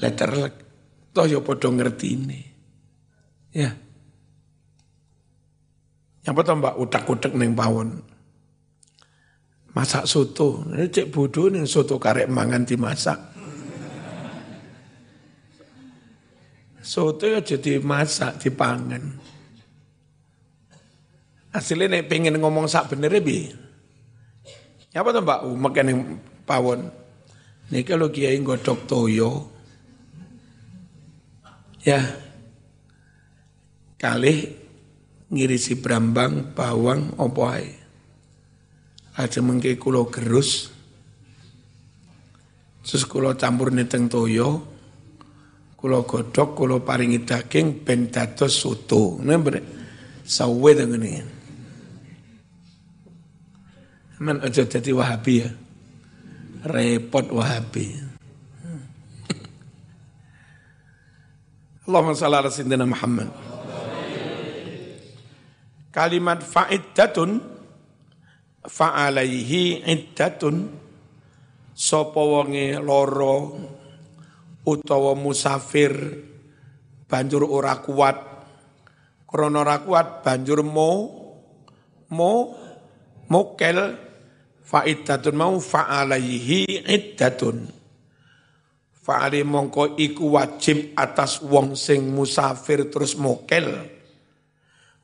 letter, 0.00 0.30
toh 1.12 1.26
ya 1.26 1.38
podo 1.42 1.70
ngerti 1.70 2.06
ini. 2.14 2.40
Ya. 3.54 3.87
Yang 6.28 6.44
pertama 6.44 6.68
mbak 6.68 6.76
utak-utak 6.76 7.32
neng 7.32 7.56
pawon. 7.56 8.04
Masak 9.72 10.04
soto, 10.04 10.60
ini 10.76 10.92
cek 10.92 11.08
bodoh 11.08 11.48
nih 11.48 11.64
soto 11.64 11.96
karek 11.96 12.28
mangan 12.28 12.68
dimasak. 12.68 13.16
Soto 16.84 17.24
ya 17.24 17.40
jadi 17.40 17.80
masak, 17.80 18.44
dipangan. 18.44 19.00
Hasilnya 21.56 21.96
nek 21.96 22.12
pengen 22.12 22.36
ngomong 22.36 22.68
sak 22.68 22.92
bener 22.92 23.24
bi. 23.24 23.48
Apa 24.92 25.08
tuh 25.16 25.24
Mbak 25.24 25.40
Makan 25.48 25.88
yang 25.88 26.00
pawon. 26.44 26.92
Nih 27.72 27.88
kalau 27.88 28.12
kiai 28.12 28.36
godok 28.44 28.84
toyo. 28.84 29.48
Ya. 31.80 32.04
Kali 33.96 34.57
ngirisi 35.28 35.76
brambang, 35.76 36.56
bawang, 36.56 37.16
opo 37.20 37.48
ae. 37.48 37.68
Aja 39.18 39.42
mengke 39.44 39.76
kulo 39.76 40.08
gerus. 40.08 40.70
Terus 42.86 43.04
kulo 43.04 43.36
campur 43.36 43.74
niteng 43.74 44.08
toyo. 44.08 44.64
Kulo 45.78 46.02
godok, 46.06 46.58
kulo 46.58 46.82
paringi 46.82 47.22
daging 47.22 47.84
ben 47.84 48.10
dados 48.10 48.54
soto. 48.56 49.18
Nah, 49.22 49.38
sawe 50.28 50.70
dengan 50.74 51.02
ini. 51.02 51.22
Men 54.18 54.42
aja 54.42 54.66
jadi 54.66 54.90
wahabi 54.90 55.34
ya. 55.46 55.50
Repot 56.66 57.30
wahabi. 57.30 57.94
Allahumma 61.86 62.12
salli 62.12 62.36
ala 62.36 62.50
sayyidina 62.52 62.84
Muhammad. 62.84 63.47
Kalimat 65.88 66.44
fa'iddatun 66.44 67.40
fa'alaihi 68.64 69.82
iddatun 69.88 70.56
sapa 71.72 72.20
wonge 72.20 72.76
loro 72.76 73.56
utawa 74.68 75.16
musafir 75.16 75.92
banjur 77.08 77.48
ora 77.48 77.80
kuat 77.80 78.18
krana 79.24 79.64
ora 79.64 79.80
kuat 79.80 80.20
banjur 80.20 80.60
mo 80.60 80.90
mo 82.12 82.32
mokel 83.32 84.08
Fa'iddatun 84.68 85.32
mau 85.32 85.56
fa'alaihi 85.56 86.84
iddatun. 86.84 87.72
Fa'ali 88.92 89.40
mongko 89.40 89.96
iku 89.96 90.36
wajib 90.36 90.92
atas 90.92 91.40
wong 91.40 91.72
sing 91.72 92.12
musafir 92.12 92.92
terus 92.92 93.16
mokel. 93.16 93.64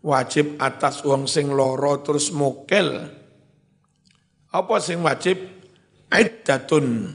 Wajib 0.04 0.60
atas 0.60 1.00
wong 1.00 1.24
sing 1.24 1.48
loro 1.48 2.04
terus 2.04 2.28
mokel. 2.28 3.08
Apa 4.52 4.76
sing 4.84 5.00
wajib? 5.00 5.40
Iddatun. 6.12 7.08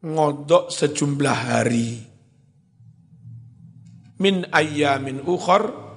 Ngodok 0.00 0.72
sejumlah 0.72 1.38
hari. 1.44 2.00
Min 4.16 4.48
ayyamin 4.48 5.20
ukhor. 5.28 5.92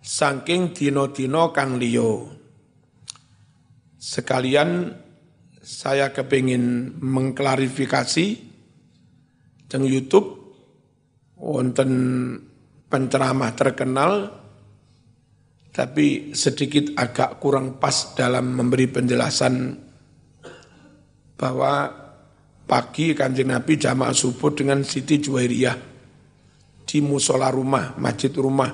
Saking 0.00 0.72
dino-dino 0.72 1.52
kang 1.52 1.76
liyo 1.76 2.40
Sekalian 4.00 4.96
saya 5.60 6.08
kepingin 6.08 6.96
mengklarifikasi 7.04 8.26
teng 9.68 9.84
YouTube 9.84 10.56
wonten 11.36 11.92
penceramah 12.88 13.52
terkenal 13.52 14.39
tapi 15.70 16.34
sedikit 16.34 16.98
agak 16.98 17.38
kurang 17.38 17.78
pas 17.78 18.14
dalam 18.18 18.58
memberi 18.58 18.90
penjelasan 18.90 19.78
bahwa 21.38 21.88
pagi 22.66 23.14
kanjeng 23.14 23.54
Nabi 23.54 23.78
jamaah 23.78 24.14
subuh 24.14 24.50
dengan 24.54 24.82
Siti 24.82 25.22
Juwairiyah 25.22 25.76
di 26.90 26.98
musola 26.98 27.54
rumah, 27.54 27.94
masjid 28.02 28.34
rumah. 28.34 28.70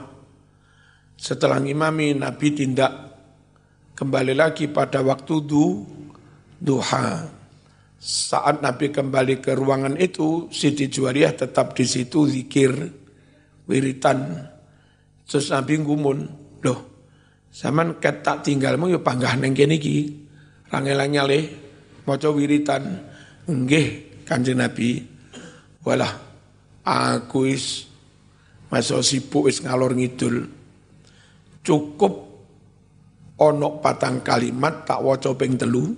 Setelah 1.16 1.60
ngimami 1.60 2.16
Nabi 2.16 2.48
tindak 2.56 2.92
kembali 3.92 4.32
lagi 4.32 4.72
pada 4.72 5.04
waktu 5.04 5.34
du, 5.44 5.84
duha. 6.56 7.28
Saat 7.96 8.60
Nabi 8.60 8.92
kembali 8.92 9.40
ke 9.40 9.52
ruangan 9.52 9.96
itu, 10.00 10.48
Siti 10.48 10.88
Juwairiyah 10.88 11.44
tetap 11.44 11.76
di 11.76 11.84
situ 11.84 12.24
zikir, 12.24 12.72
wiritan. 13.68 14.48
Terus 15.24 15.52
Nabi 15.52 15.80
ngumun, 15.80 16.45
Loh, 16.66 16.80
zaman 17.54 18.02
ket 18.02 18.26
tak 18.26 18.42
tinggalmu 18.42 18.90
ya 18.90 18.98
panggah 18.98 19.38
neng 19.38 19.54
kene 19.54 19.78
iki. 19.78 20.26
Rangelang 20.66 21.14
nyale 21.14 21.38
maca 22.02 22.26
wiritan. 22.34 22.82
Nggih, 23.46 24.18
Kanjeng 24.26 24.58
Nabi. 24.58 24.98
Walah, 25.86 26.10
aku 26.82 27.46
is 27.46 27.86
masuk 28.66 29.06
sibuk 29.06 29.46
ngalor 29.62 29.94
ngidul. 29.94 30.42
Cukup 31.62 32.14
onok 33.38 33.74
patang 33.78 34.26
kalimat 34.26 34.82
tak 34.82 34.98
waca 35.06 35.30
ping 35.38 35.54
telu. 35.54 35.94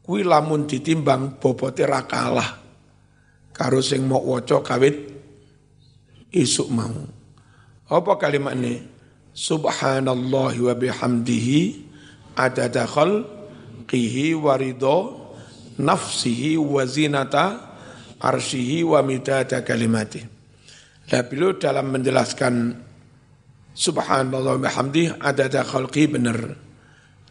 Kuwi 0.00 0.24
lamun 0.24 0.64
ditimbang 0.64 1.36
bobote 1.36 1.84
ra 1.84 2.08
kalah 2.08 2.64
karo 3.52 3.84
sing 3.84 4.08
mau 4.08 4.24
waca 4.24 4.64
kawit 4.64 4.96
isuk 6.32 6.72
mau. 6.72 6.96
Apa 7.88 8.16
kalimat 8.16 8.56
ini? 8.56 8.97
Subhanallah 9.34 10.52
wa 10.54 10.74
bihamdihi 10.74 11.60
adada 12.38 12.86
khalqihi 12.86 14.38
wa 14.38 14.54
ridho 14.54 14.98
nafsihi 15.78 16.58
wa 16.58 16.82
zinata 16.86 17.74
arshihi 18.18 18.82
wa 18.82 19.02
midada 19.02 19.62
kalimati. 19.62 20.22
Nah, 21.08 21.22
beliau 21.24 21.56
dalam 21.56 21.94
menjelaskan 21.94 22.74
subhanallah 23.72 24.58
wa 24.58 24.62
bihamdihi 24.62 25.22
adada 25.22 25.62
khalqi 25.62 26.10
benar. 26.10 26.38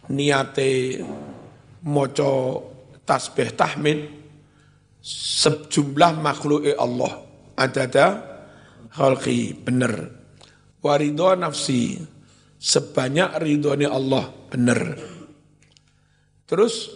Niate 0.08 1.04
moco 1.84 2.64
tasbih 3.04 3.52
tahmid 3.60 4.08
sejumlah 5.04 6.24
makhluk 6.24 6.64
Allah 6.80 7.28
adada 7.60 8.06
khalqi 8.96 9.52
benar 9.52 10.17
waridho 10.82 11.34
nafsi 11.38 12.02
sebanyak 12.58 13.38
ridhonya 13.38 13.94
Allah 13.94 14.34
benar. 14.50 14.82
Terus 16.48 16.90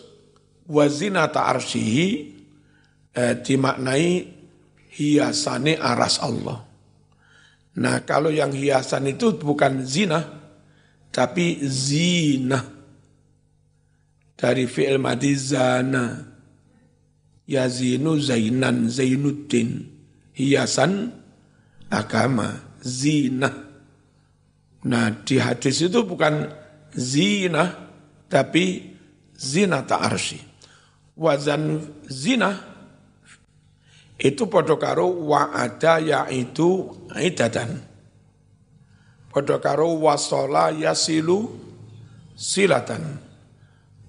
wazina 0.65 1.27
ta'arsyihi 1.27 2.07
eh, 3.13 3.35
dimaknai 3.43 4.09
hiasane 4.95 5.75
aras 5.77 6.19
Allah. 6.23 6.63
Nah 7.71 8.03
kalau 8.03 8.31
yang 8.31 8.51
hiasan 8.51 9.07
itu 9.11 9.35
bukan 9.39 9.83
zina, 9.87 10.19
tapi 11.11 11.59
zina. 11.63 12.59
Dari 14.35 14.65
fi'il 14.65 14.97
madi 14.97 15.37
zana. 15.37 16.27
Yazinu 17.45 18.15
zainan 18.19 18.87
zainuddin. 18.87 19.87
Hiasan 20.35 21.11
agama, 21.91 22.79
zina. 22.79 23.70
Nah 24.81 25.13
di 25.21 25.37
hadis 25.37 25.85
itu 25.85 26.01
bukan 26.01 26.49
zina, 26.95 27.69
tapi 28.25 28.95
zina 29.37 29.85
ta'arsi. 29.85 30.39
Wazan 31.17 31.85
zina 32.09 32.71
itu 34.21 34.45
podo 34.45 34.77
karo 34.77 35.09
wa'ada 35.09 36.01
yaitu 36.01 36.89
idatan. 37.13 37.81
Podo 39.29 39.57
karo 39.57 39.97
wasola 40.01 40.69
yasilu 40.73 41.49
silatan. 42.37 43.17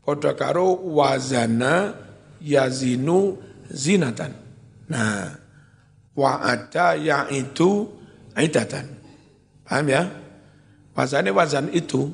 Podo 0.04 0.32
karo 0.36 0.76
wazana 0.92 1.94
yazinu 2.42 3.38
zinatan. 3.70 4.34
Nah, 4.90 5.32
wa'ada 6.12 6.98
yaitu 6.98 7.88
idatan. 8.36 8.98
Paham 9.64 9.86
ya? 9.88 10.21
Wazannya 10.92 11.32
wazan 11.32 11.72
itu. 11.72 12.08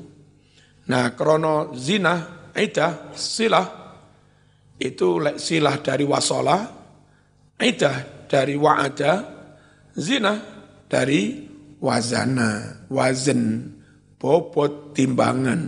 Nah, 0.89 1.13
krono 1.13 1.75
zina, 1.75 2.49
idah, 2.55 3.13
silah, 3.13 3.67
itu 4.79 5.19
silah 5.37 5.75
dari 5.83 6.07
wasola, 6.07 6.57
idah 7.59 7.97
dari 8.25 8.55
wa'ada, 8.55 9.13
zina 9.93 10.33
dari 10.87 11.45
wazana, 11.77 12.81
wazan, 12.89 13.69
bobot 14.17 14.95
timbangan. 14.95 15.61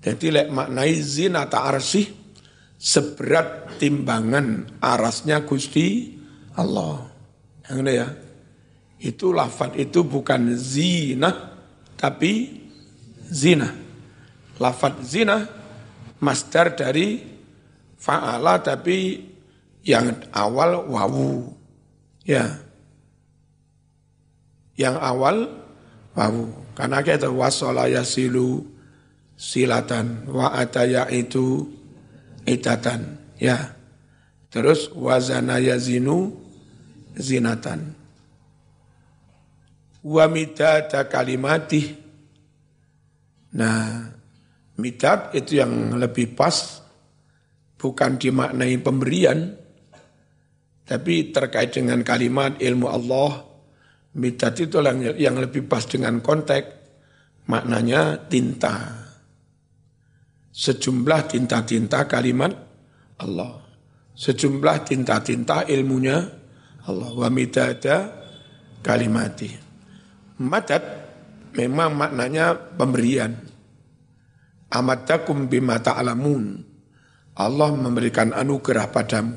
Jadi 0.00 0.26
lek 0.32 0.48
maknai 0.48 0.96
zina 0.96 1.44
ta'arsih, 1.44 2.08
seberat 2.80 3.76
timbangan 3.76 4.80
arasnya 4.80 5.44
Gusti 5.44 6.16
Allah. 6.56 7.04
Yang 7.68 7.78
ini 7.84 7.92
ya. 7.94 8.08
Itu 9.00 9.32
lafad 9.32 9.80
itu 9.80 10.04
bukan 10.04 10.52
zina, 10.56 11.49
tapi 12.00 12.64
zina. 13.28 13.68
Lafat 14.56 15.04
zina 15.04 15.44
masdar 16.16 16.72
dari 16.72 17.20
fa'ala 18.00 18.64
tapi 18.64 19.20
yang 19.84 20.16
awal 20.32 20.88
wawu. 20.88 21.52
Ya. 22.24 22.64
Yang 24.80 24.96
awal 24.96 25.36
wawu. 26.16 26.56
Karena 26.72 27.04
kita 27.04 27.28
wasola 27.28 27.84
yasilu 27.92 28.64
silatan 29.36 30.24
wa 30.24 30.56
ataya 30.56 31.04
itu 31.12 31.68
itatan. 32.48 33.20
Ya. 33.36 33.76
Terus 34.48 34.88
wazana 34.96 35.60
yazinu 35.60 36.32
zinatan 37.14 37.99
wa 40.04 40.24
midada 40.28 41.04
kalimatih. 41.08 41.96
Nah, 43.56 44.08
midad 44.78 45.34
itu 45.36 45.60
yang 45.60 45.96
lebih 45.98 46.32
pas, 46.38 46.80
bukan 47.76 48.16
dimaknai 48.16 48.78
pemberian, 48.80 49.56
tapi 50.86 51.34
terkait 51.34 51.74
dengan 51.74 52.00
kalimat 52.06 52.56
ilmu 52.58 52.86
Allah, 52.86 53.44
midad 54.16 54.54
itu 54.54 54.80
yang 55.18 55.36
lebih 55.38 55.66
pas 55.66 55.86
dengan 55.86 56.18
konteks, 56.18 56.68
maknanya 57.50 58.26
tinta. 58.30 59.06
Sejumlah 60.50 61.30
tinta-tinta 61.30 62.10
kalimat 62.10 62.50
Allah. 63.22 63.62
Sejumlah 64.18 64.76
tinta-tinta 64.82 65.64
ilmunya 65.70 66.18
Allah. 66.90 67.10
Wa 67.14 67.30
midada 67.30 68.26
kalimati. 68.82 69.69
Madad 70.40 70.80
memang 71.52 71.92
maknanya 71.92 72.56
pemberian. 72.56 73.36
Amadakum 74.72 75.52
bima 75.52 75.76
ta'lamun. 75.84 76.64
Allah 77.36 77.70
memberikan 77.76 78.32
anugerah 78.32 78.88
padamu. 78.88 79.36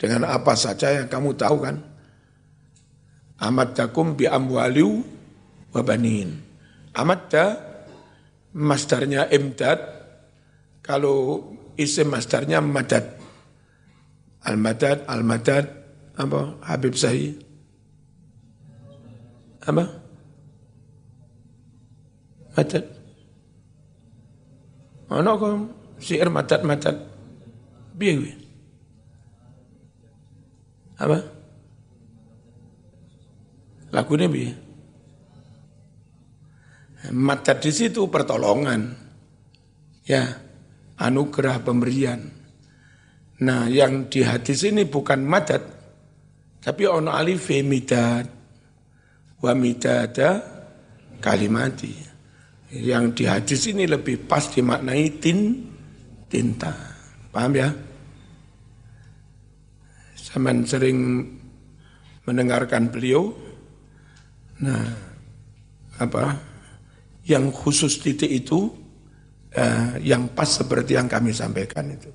Dengan 0.00 0.24
apa 0.28 0.56
saja 0.56 0.96
yang 0.96 1.12
kamu 1.12 1.36
tahu 1.36 1.56
kan. 1.60 1.76
Amadakum 3.36 4.16
bi 4.16 4.24
amwaliu 4.24 5.04
wa 5.76 5.82
banin. 5.84 6.40
Amadda 6.96 7.60
masdarnya 8.56 9.28
imdad. 9.28 9.84
Kalau 10.80 11.44
isim 11.76 12.08
masdarnya 12.08 12.64
madad. 12.64 13.04
Al-madad, 14.46 15.02
al-madad, 15.10 15.66
apa? 16.14 16.62
Habib 16.62 16.94
Sahih. 16.94 17.34
Apa? 19.66 20.05
Madat. 22.56 22.84
Ana 25.12 25.36
kok 25.36 25.52
syair 26.00 26.32
madat-madat. 26.32 26.96
Piye 28.00 28.12
kuwi? 28.16 28.32
Apa? 30.96 31.18
Lagune 33.92 34.26
piye? 34.32 34.50
Madat 37.12 37.60
di 37.60 37.70
situ 37.70 38.08
pertolongan. 38.08 38.96
Ya, 40.08 40.40
anugerah 40.96 41.60
pemberian. 41.60 42.32
Nah, 43.36 43.68
yang 43.68 44.08
di 44.08 44.24
hadis 44.24 44.64
ini 44.64 44.88
bukan 44.88 45.20
madat, 45.28 45.60
tapi 46.64 46.88
ono 46.88 47.12
alif 47.12 47.52
midad. 47.52 48.24
Wa 49.36 49.52
midada 49.52 50.40
kalimati 51.20 52.05
Yang 52.74 53.04
di 53.14 53.24
hadis 53.30 53.62
ini 53.70 53.86
lebih 53.86 54.26
pas 54.26 54.42
dimaknai 54.50 55.22
tin, 55.22 55.70
tinta. 56.26 56.74
Paham 57.30 57.52
ya? 57.54 57.70
Zaman 60.18 60.66
sering 60.66 60.98
mendengarkan 62.26 62.90
beliau, 62.90 63.30
nah 64.58 64.82
apa 66.02 66.34
yang 67.30 67.54
khusus 67.54 68.02
titik 68.02 68.28
itu 68.28 68.66
eh, 69.54 70.02
yang 70.02 70.34
pas 70.34 70.50
seperti 70.50 70.98
yang 70.98 71.06
kami 71.06 71.30
sampaikan 71.30 71.86
itu. 71.94 72.10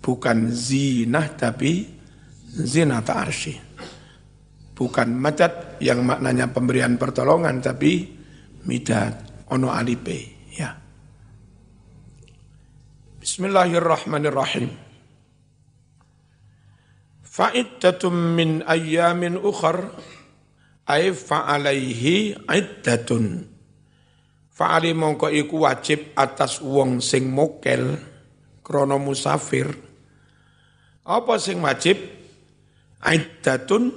Bukan 0.00 0.48
zinah 0.50 1.36
tapi 1.36 1.84
zinah 2.48 3.04
arsy. 3.04 3.54
Bukan 4.76 5.08
madat 5.16 5.80
yang 5.80 6.04
maknanya 6.04 6.52
pemberian 6.52 6.96
pertolongan 7.00 7.60
tapi 7.60 8.12
midat 8.68 9.25
ono 9.50 9.70
alipe 9.70 10.18
ya. 10.54 10.74
Bismillahirrahmanirrahim. 13.22 14.70
Fa'iddatum 17.26 18.14
min 18.32 18.64
ayyamin 18.64 19.36
ukhar 19.36 19.92
ay 20.88 21.12
fa'alaihi 21.12 22.46
iddatun. 22.48 23.44
Fa'ali 24.56 24.96
mongko 24.96 25.28
iku 25.28 25.68
wajib 25.68 26.16
atas 26.16 26.64
wong 26.64 27.04
sing 27.04 27.28
mokel 27.28 27.92
krono 28.64 28.96
musafir. 28.96 29.68
Apa 31.06 31.36
sing 31.36 31.60
wajib? 31.60 32.00
Iddatun 33.04 33.92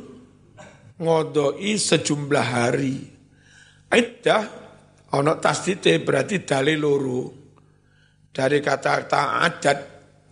ngodoi 1.00 1.74
sejumlah 1.80 2.44
hari. 2.44 2.98
Iddah 3.90 4.69
Ono 5.10 5.42
tasdite 5.42 5.98
berarti 6.06 6.46
dalil 6.46 6.78
loro. 6.78 7.22
Dari 8.30 8.62
kata-kata 8.62 9.42
adat, 9.42 9.80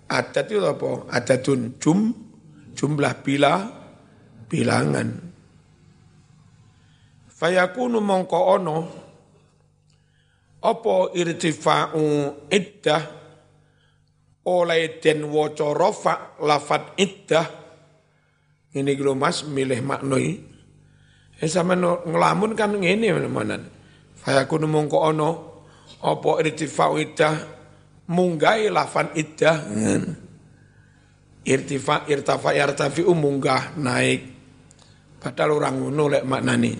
adat 0.06 0.46
itu 0.54 0.62
apa? 0.62 1.10
Adatun 1.10 1.82
jum, 1.82 2.14
jumlah 2.78 3.14
bila, 3.26 3.66
bilangan. 4.46 5.10
Fayakunu 7.34 7.98
mongko 7.98 8.40
ono, 8.54 8.78
apa 10.62 10.96
irtifa'u 11.18 12.06
iddah, 12.54 13.04
oleh 14.46 15.02
den 15.02 15.26
waca 15.26 15.74
rafa 15.74 16.38
lafat 16.42 16.98
iddah, 17.02 17.48
ini 18.78 18.94
lho 18.94 19.18
mas 19.18 19.42
milih 19.42 19.82
maknoi. 19.82 20.30
Eh 21.38 21.50
sama 21.50 21.78
ngelamun 21.78 22.58
kan 22.58 22.74
ngene 22.74 23.14
mana 23.30 23.77
Fayakunu 24.18 24.66
mongko 24.66 24.98
ono 24.98 25.30
apa 26.04 26.30
irtifa'u 26.42 26.96
iddah 26.98 27.36
munggai 28.12 28.68
lafan 28.74 29.14
iddah. 29.14 29.58
Irtifa 31.48 32.04
irtafa 32.12 32.52
yartafi'u 32.52 33.14
munggah 33.16 33.80
naik. 33.80 34.22
Padahal 35.18 35.52
orang 35.58 35.76
ngono 35.80 36.04
lek 36.12 36.24
maknani. 36.28 36.74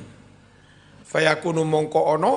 Fayakunu 1.08 1.64
mongko 1.64 2.02
ono 2.04 2.34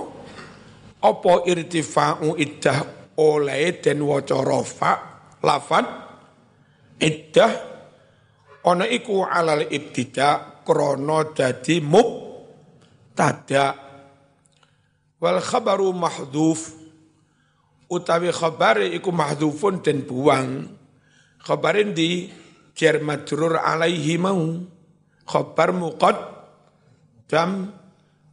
apa 1.00 1.32
irtifa'u 1.48 2.38
iddah 2.38 2.78
oleh 3.20 3.82
den 3.82 4.00
waca 4.04 4.38
rafa 4.40 4.92
lafan 5.42 5.84
iddah 7.00 7.52
ono 8.68 8.84
iku 8.84 9.24
alal 9.24 9.64
ibtida 9.68 10.60
krono 10.64 11.32
dadi 11.32 11.80
mub 11.80 12.08
tada 13.16 13.89
Wal 15.20 15.40
khabaru 15.44 15.92
mahdhuf 15.92 16.80
utawi 17.92 18.32
khabare 18.32 18.88
iku 18.88 19.12
mahdhufun 19.12 19.84
dan 19.84 20.00
buang. 20.08 20.64
Khabarin 21.44 21.92
di 21.92 22.32
jar 22.72 23.04
majrur 23.04 23.60
alaihi 23.60 24.16
mau. 24.16 24.40
Khabar 25.28 25.76
muqad 25.76 26.16
dam 27.28 27.70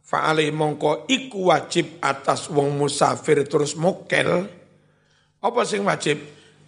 fa'alai 0.02 0.48
mongko 0.50 1.04
iku 1.06 1.52
wajib 1.52 2.00
atas 2.00 2.48
wong 2.48 2.80
musafir 2.80 3.44
terus 3.44 3.76
mokel. 3.76 4.48
Apa 5.44 5.60
sing 5.68 5.84
wajib? 5.84 6.18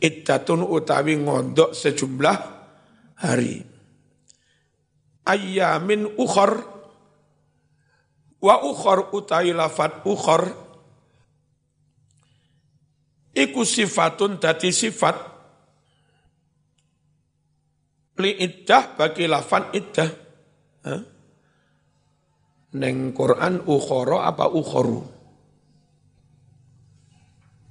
Iddatun 0.01 0.65
utawi 0.65 1.17
ngondok 1.21 1.77
sejumlah 1.77 2.37
hari. 3.21 3.61
Ayamin 5.29 6.17
ukhor 6.17 6.70
Wa 8.41 8.65
ukhor 8.65 9.13
utai 9.13 9.53
lafat 9.53 10.01
ukhor 10.09 10.49
iku 13.37 13.63
sifatun 13.63 14.41
dati 14.41 14.73
sifat 14.73 15.17
li 18.21 18.37
iddah 18.37 18.97
bagi 18.97 19.25
lafan 19.25 19.73
iddah. 19.73 20.11
Neng 22.71 23.11
Quran 23.17 23.67
ukhoro 23.67 24.23
apa 24.23 24.47
ukhoru? 24.47 25.01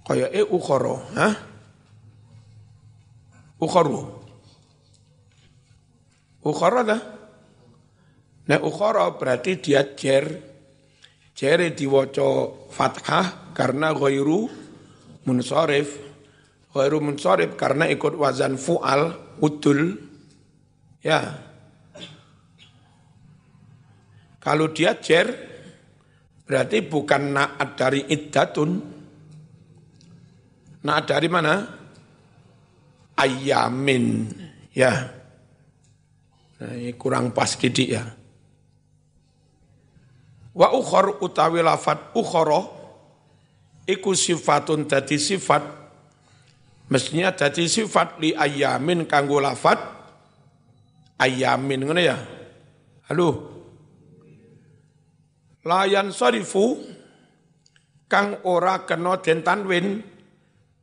Kaya 0.04 0.28
e 0.34 0.42
ukhoro, 0.42 1.06
ha? 1.16 1.30
Ukhoru. 3.62 4.02
Ukhoro 6.44 6.80
dah. 6.82 7.02
Nah 8.50 8.60
ukhoro 8.66 9.06
berarti 9.22 9.62
dia 9.62 9.86
jer 9.94 10.49
Jere 11.40 11.72
diwaca 11.72 12.52
fathah 12.68 13.56
karena 13.56 13.96
ghairu 13.96 14.52
munsharif. 15.24 15.96
Ghairu 16.76 17.00
munsharif 17.00 17.56
karena 17.56 17.88
ikut 17.88 18.12
wazan 18.20 18.60
fu'al, 18.60 19.16
udul. 19.40 19.96
Ya. 21.00 21.40
Kalau 24.44 24.68
dia 24.76 25.00
jer, 25.00 25.32
berarti 26.44 26.84
bukan 26.84 27.32
naat 27.32 27.80
dari 27.80 28.04
iddatun. 28.04 28.72
Naat 30.84 31.08
dari 31.08 31.32
mana? 31.32 31.56
Ayamin. 33.16 34.28
Ya. 34.76 34.92
Nah, 36.60 36.76
ini 36.76 36.92
kurang 37.00 37.32
pas 37.32 37.56
didik 37.56 37.96
ya. 37.96 38.19
Wa 40.60 40.76
ukhor 40.76 41.24
utawi 41.24 41.64
lafat 41.64 42.12
ukhoro 42.12 42.68
iku 43.88 44.12
sifatun 44.12 44.92
dadi 44.92 45.16
sifat. 45.16 45.64
Mestinya 46.92 47.32
dadi 47.32 47.64
sifat 47.64 48.20
li 48.20 48.36
ayamin 48.36 49.08
kanggo 49.08 49.40
lafat. 49.40 49.80
Ayamin 51.16 51.88
ngono 51.88 52.02
ya. 52.04 52.20
Halo. 53.08 53.56
Layan 55.64 56.12
sarifu 56.12 56.76
kang 58.12 58.44
ora 58.44 58.84
kena 58.84 59.16
den 59.24 59.40
tanwin. 59.40 60.04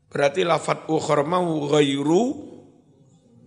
Berarti 0.08 0.40
lafat 0.40 0.88
ukhor 0.88 1.20
mau 1.28 1.68
ghairu 1.68 2.48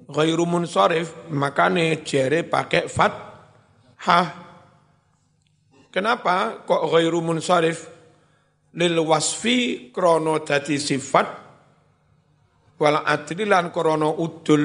ghairu 0.05 0.45
munsharif 0.45 1.09
makane 1.33 2.05
jere 2.05 2.45
pakai 2.45 2.85
fat. 2.85 3.13
Ha 4.05 4.48
Kenapa 5.89 6.65
kok 6.69 6.85
ghairu 6.93 7.19
munsarif? 7.25 7.89
Lil 8.77 9.01
wasfi 9.01 9.89
krono 9.89 10.45
dadi 10.45 10.77
sifat 10.77 11.27
wal 12.77 13.01
adlilan 13.01 13.73
krono 13.73 14.13
udul. 14.13 14.63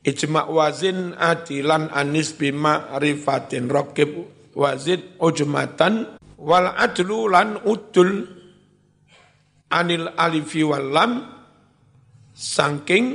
Ijma' 0.00 0.48
wazin 0.48 1.12
adilan 1.12 1.92
anis 1.92 2.32
bima 2.32 2.96
rifatin 2.96 3.68
rokib 3.68 4.16
wazid 4.56 5.20
ujmatan 5.20 6.16
wal 6.38 6.70
adlu 6.72 7.26
lan 7.26 7.58
udul. 7.66 8.38
Anil 9.70 10.10
alifi 10.18 10.66
wal 10.66 10.88
lam 10.90 11.12
sangking 12.34 13.06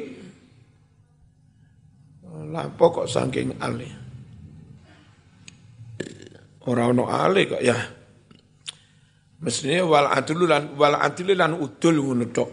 lah 2.52 2.68
pokok 2.72 3.08
sangking 3.10 3.60
alih 3.60 4.05
Orang 6.66 6.98
ono 6.98 7.06
ale 7.06 7.46
kok 7.46 7.62
ya. 7.62 7.78
Mestinya 9.46 9.86
wal 9.86 10.10
adlu 10.10 10.50
lan 10.50 10.74
wal 10.74 10.98
adlu 10.98 11.38
lan 11.38 11.54
udul 11.54 11.98
ngono 12.02 12.46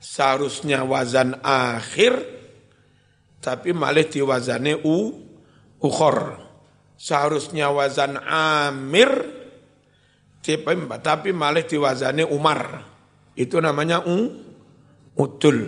Seharusnya 0.00 0.86
wazan 0.86 1.36
akhir 1.44 2.14
tapi 3.42 3.74
malah 3.74 4.06
diwazane 4.06 4.80
u 4.86 4.96
ukhor. 5.82 6.38
Seharusnya 6.94 7.68
wazan 7.74 8.16
amir 8.24 9.10
tapi 10.40 11.30
malah 11.34 11.66
diwazane 11.66 12.24
umar. 12.24 12.86
Itu 13.34 13.58
namanya 13.58 14.06
u 14.06 14.30
udul. 15.18 15.58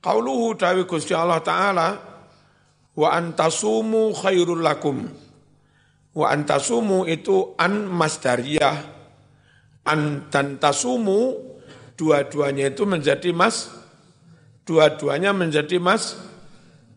Qauluhu 0.00 0.56
tawi 0.56 0.88
Gusti 0.88 1.12
Allah 1.12 1.42
taala 1.44 1.88
wa 2.96 3.08
antasumu 3.12 4.16
khairul 4.16 4.64
lakum 4.64 5.04
Wa 6.16 6.34
antasumu 6.34 7.06
itu 7.06 7.54
an 7.58 7.86
masdariyah. 7.86 8.78
An 9.86 10.28
dan 10.28 10.60
tasumu 10.60 11.38
dua-duanya 11.96 12.70
itu 12.70 12.84
menjadi 12.84 13.32
mas 13.32 13.72
dua-duanya 14.68 15.32
menjadi 15.32 15.80
mas 15.80 16.18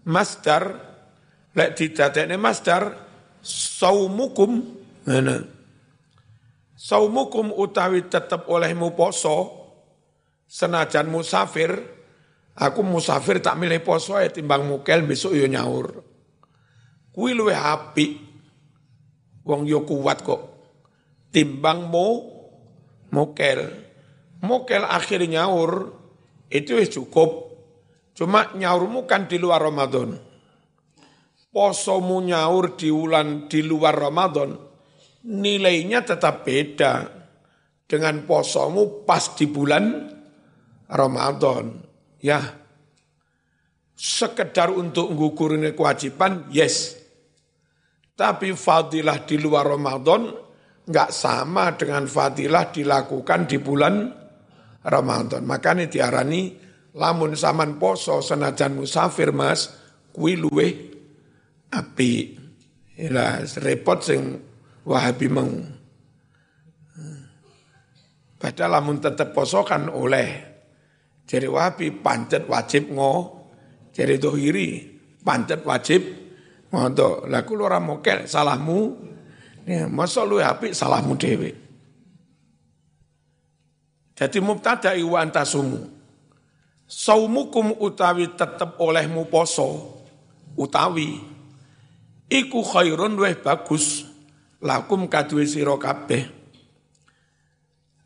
masdar. 0.04 0.93
Lek 1.54 1.78
didadekne 1.78 2.36
masdar 2.41 2.97
saumukum. 3.45 4.65
Mana 5.06 5.54
saumukum 6.84 7.56
utawi 7.56 8.04
tetap 8.12 8.52
olehmu 8.52 8.91
poso 8.91 9.63
senajan 10.52 11.08
musafir 11.08 11.71
aku 12.60 12.84
musafir 12.84 13.39
tak 13.39 13.56
milih 13.56 13.80
poso 13.80 14.19
ya 14.19 14.28
timbang 14.28 14.67
mukel 14.67 15.08
besok 15.08 15.32
yo 15.39 15.47
nyaur. 15.47 16.04
Kuwi 17.15 17.32
luwih 17.32 17.56
apik 17.56 18.12
wong 19.43 19.67
yo 19.67 19.84
kuat 19.84 20.23
kok 20.23 20.41
timbang 21.32 21.88
mo 21.88 22.08
mukel 23.12 23.67
mukel 24.43 24.84
akhir 24.88 25.23
nyaur 25.27 25.91
itu 26.49 26.79
cukup 26.99 27.53
Cuma 28.13 28.53
nyaurmu 28.53 29.10
kan 29.10 29.25
di 29.25 29.41
luar 29.41 29.65
Ramadan. 29.65 30.13
Posomu 31.53 32.21
nyaur 32.21 32.77
di 32.77 32.89
bulan 32.89 33.45
di 33.45 33.62
luar 33.62 33.93
Ramadan, 33.93 34.58
nilainya 35.29 36.01
tetap 36.01 36.41
beda 36.45 37.06
dengan 37.86 38.25
posomu 38.25 39.06
pas 39.06 39.38
di 39.38 39.45
bulan 39.45 39.86
Ramadan. 40.89 41.77
Ya, 42.21 42.41
sekedar 43.93 44.73
untuk 44.73 45.13
ngukurin 45.13 45.65
kewajiban, 45.77 46.49
yes. 46.49 47.03
Tapi 48.13 48.54
fadilah 48.54 49.26
di 49.26 49.41
luar 49.41 49.73
Ramadan 49.73 50.30
nggak 50.86 51.10
sama 51.10 51.73
dengan 51.73 52.06
fadilah 52.06 52.69
dilakukan 52.69 53.49
di 53.49 53.58
bulan 53.58 54.06
Ramadan. 54.86 55.41
Makanya 55.47 55.89
diarani 55.89 56.54
lamun 56.93 57.34
saman 57.34 57.82
poso 57.82 58.21
senajan 58.21 58.78
musafir 58.78 59.34
mas 59.34 59.73
kuwi 60.13 60.38
luwe 60.38 60.67
api 61.73 62.38
ila 63.02 63.41
repot 63.41 63.99
sing 64.06 64.21
wahabi 64.86 65.28
mau 65.34 65.49
padahal 68.38 68.78
lamun 68.78 69.02
tetep 69.02 69.34
poso 69.34 69.65
kan 69.65 69.89
oleh. 69.89 70.54
Jadi 71.23 71.47
wahabi 71.49 71.89
pancet 71.89 72.45
wajib 72.45 72.93
ngo 72.93 73.41
jadi 73.89 74.21
dohiri 74.21 74.99
pancet 75.23 75.65
wajib 75.65 76.23
ngono 76.74 77.30
lah 77.30 77.46
kulo 77.46 77.70
ora 77.70 77.78
mokel 77.78 78.26
salahmu. 78.26 79.14
Ya 79.64 79.88
masa 79.88 80.28
lu 80.28 80.44
api 80.44 80.76
salahmu 80.76 81.16
dewe 81.16 81.56
jadi 84.14 84.44
mubtada 84.44 84.92
wa 84.92 85.24
antasumu 85.24 85.88
saumukum 86.84 87.72
utawi 87.80 88.28
tetep 88.36 88.76
olehmu 88.76 89.24
poso 89.32 90.04
utawi 90.60 91.18
iku 92.34 92.66
khairun 92.66 93.14
weh 93.20 93.38
bagus. 93.38 94.10
Lakum 94.64 95.12
kadue 95.12 95.44
sira 95.44 95.76
kabeh. 95.76 96.24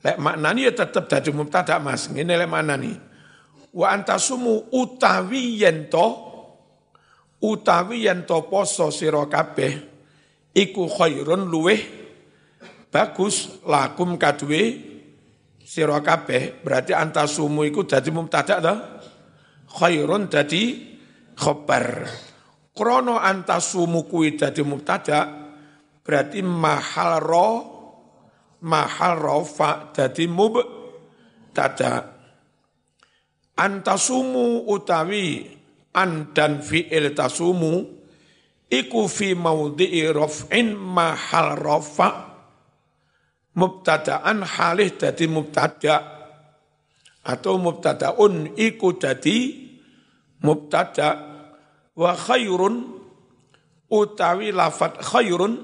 Lek 0.02 0.18
maknani 0.18 0.66
ya 0.66 0.74
tetep 0.74 1.06
dadi 1.06 1.30
mubtada 1.30 1.78
Mas. 1.78 2.10
Ngene 2.10 2.34
lek 2.34 2.50
maknani. 2.50 2.98
Wa 3.78 3.94
antasumu 3.94 4.74
utawi 4.74 5.62
yen 5.62 5.86
to 5.86 6.27
utawi 7.42 8.10
yen 8.10 8.26
to 8.26 8.46
poso 8.50 8.90
sira 8.90 9.26
kabeh 9.30 9.74
iku 10.58 10.90
khairun 10.90 11.46
luweh 11.46 11.82
bagus 12.90 13.62
lakum 13.68 14.18
kadue 14.18 14.64
sira 15.62 16.00
kabeh. 16.00 16.64
Berarti 16.64 16.96
antasumu 16.96 17.68
iku 17.68 17.84
dadi 17.84 18.10
mubtada 18.10 18.56
ta? 18.64 18.74
Khairun 19.68 20.32
dadi 20.32 20.64
khabar 21.36 22.08
krono 22.72 23.20
antasumu 23.20 24.08
kuwi 24.08 24.40
dadi 24.40 24.64
mubtada 24.64 25.50
berarti 26.02 26.40
mahal 26.40 27.20
ro 27.20 27.50
mahal 28.64 29.14
rofa 29.20 29.92
dadi 29.92 30.26
mubtada. 30.26 32.16
Antasumu 33.58 34.70
utawi 34.70 35.57
an 35.98 36.30
dan 36.38 36.62
fi'il 36.62 37.18
tasumu 37.18 37.82
iku 38.70 39.10
fi 39.10 39.34
maudhi'i 39.34 40.14
raf'in 40.14 40.78
mahal 40.78 41.58
rofa 41.58 42.10
mubtadaan 43.58 44.46
halih 44.46 44.94
dadi 44.94 45.26
mubtada 45.26 46.18
atau 47.26 47.58
mubtadaun 47.58 48.54
iku 48.56 48.96
dadi 48.96 49.68
mubtada. 50.46 51.36
Wa 51.98 52.14
khairun 52.14 52.94
utawi 53.90 54.54
lafat 54.54 55.02
khairun 55.02 55.58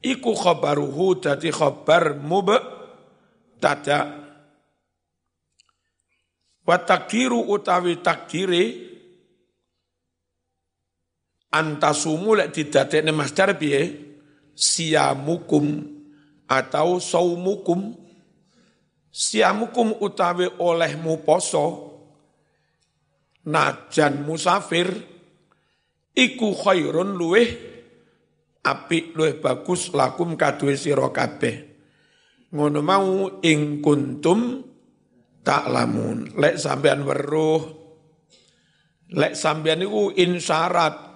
iku 0.00 0.32
khabaruhu 0.32 1.20
dadi 1.20 1.52
khabar 1.52 2.16
mubtada. 2.16 3.98
Wa 6.64 6.76
takdiru 6.80 7.44
utawi 7.44 8.00
takdire 8.00 8.64
antasumu 11.52 12.36
lek 12.36 12.52
didadekne 12.52 13.12
masdar 13.12 13.56
piye? 13.56 14.08
Siamukum 14.58 15.86
atau 16.48 16.98
saumukum. 16.98 17.94
Siamukum 19.08 19.98
utawi 20.02 20.48
olehmu 20.58 21.22
poso. 21.22 21.66
Najan 23.48 24.28
musafir 24.28 24.92
iku 26.12 26.52
khairun 26.52 27.16
luweh 27.16 27.48
apik 28.60 29.16
luweh 29.16 29.40
bagus 29.40 29.94
lakum 29.96 30.36
kadue 30.36 30.76
sira 30.76 31.08
kabeh. 31.08 31.56
Ngono 32.52 32.80
mau 32.84 33.40
ing 33.40 33.80
kuntum 33.80 34.60
tak 35.40 35.64
lamun. 35.72 36.36
Lek 36.36 36.60
sampean 36.60 37.08
weruh. 37.08 37.62
Lek 39.16 39.32
sampean 39.32 39.80
iku 39.80 40.12
insyarat 40.12 41.07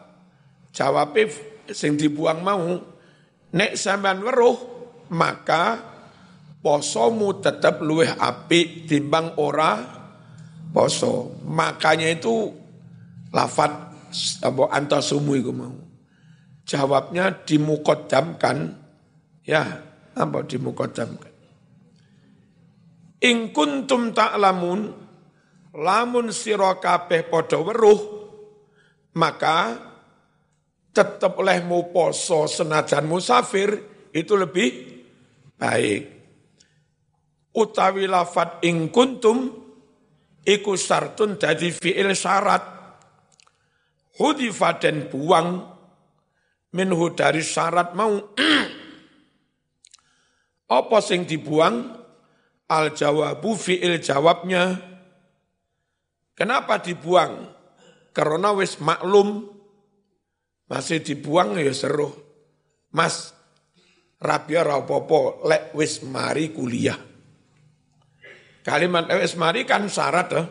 jawabe 0.73 1.29
sing 1.71 1.95
dibuang 2.01 2.41
mau 2.41 2.81
nek 3.53 3.73
sampean 3.77 4.25
weruh 4.25 4.59
maka 5.13 5.93
posomu 6.65 7.43
tetap 7.43 7.85
luweh 7.85 8.09
api 8.09 8.89
timbang 8.89 9.37
ora 9.37 10.03
poso. 10.73 11.37
Makanya 11.45 12.09
itu 12.09 12.49
lafat 13.35 13.73
apa 14.41 14.63
antasumu 14.73 15.37
itu 15.37 15.53
mau. 15.53 15.77
Jawabnya 16.63 17.45
dimukodamkan, 17.45 18.73
ya 19.45 19.63
apa 20.17 20.39
dimukodamkan. 20.47 21.35
In 23.23 23.55
kuntum 23.55 24.15
ta'lamun 24.15 24.81
lamun 25.77 26.27
sira 26.35 26.79
kabeh 26.79 27.29
padha 27.31 27.59
weruh 27.63 28.01
maka 29.15 29.79
tetap 30.93 31.41
olehmu 31.41 31.89
poso 31.89 32.45
senajan 32.45 33.09
musafir 33.09 33.73
itu 34.13 34.37
lebih 34.37 34.71
baik. 35.57 36.03
Utawi 37.53 38.05
lafat 38.09 38.65
ing 38.65 38.93
kuntum 38.93 39.49
iku 40.45 40.73
sartun 40.77 41.41
dadi 41.41 41.73
fi'il 41.73 42.13
syarat. 42.13 42.65
Hudifa 44.13 44.77
dan 44.77 45.09
buang 45.09 45.65
minhu 46.77 47.17
dari 47.17 47.41
syarat 47.41 47.97
mau. 47.97 48.13
Apa 50.79 50.99
sing 51.01 51.25
dibuang? 51.25 52.01
Al 52.73 52.97
jawabu 52.97 53.53
fi'il 53.57 54.01
jawabnya. 54.01 54.81
Kenapa 56.33 56.81
dibuang? 56.81 57.49
Karena 58.13 58.53
wis 58.57 58.81
maklum 58.81 59.49
masih 60.73 61.05
dibuang 61.05 61.61
ya 61.61 61.69
seru. 61.77 62.09
Mas, 62.97 63.37
rabi 64.17 64.57
ora 64.57 64.81
apa 64.81 64.97
lek 65.45 65.77
wis 65.77 66.01
mari 66.01 66.49
kuliah. 66.49 66.97
Kalimat 68.65 69.13
wis 69.21 69.37
mari 69.37 69.69
kan 69.69 69.85
syarat 69.93 70.33
toh. 70.33 70.47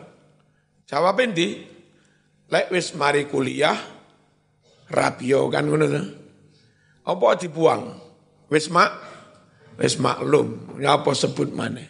Jawab 0.86 1.18
endi? 1.18 1.66
Lek 2.46 2.70
wis 2.70 2.94
mari 2.94 3.26
kuliah 3.26 3.74
rabio 4.94 5.50
kan 5.50 5.66
ngono 5.66 5.86
to. 5.90 6.02
Apa 7.02 7.26
dibuang? 7.42 7.82
Wis 8.46 8.70
mak 8.70 8.94
wis 9.74 9.98
maklum. 9.98 10.78
Ya 10.78 11.02
apa 11.02 11.10
sebut 11.18 11.50
mana? 11.50 11.82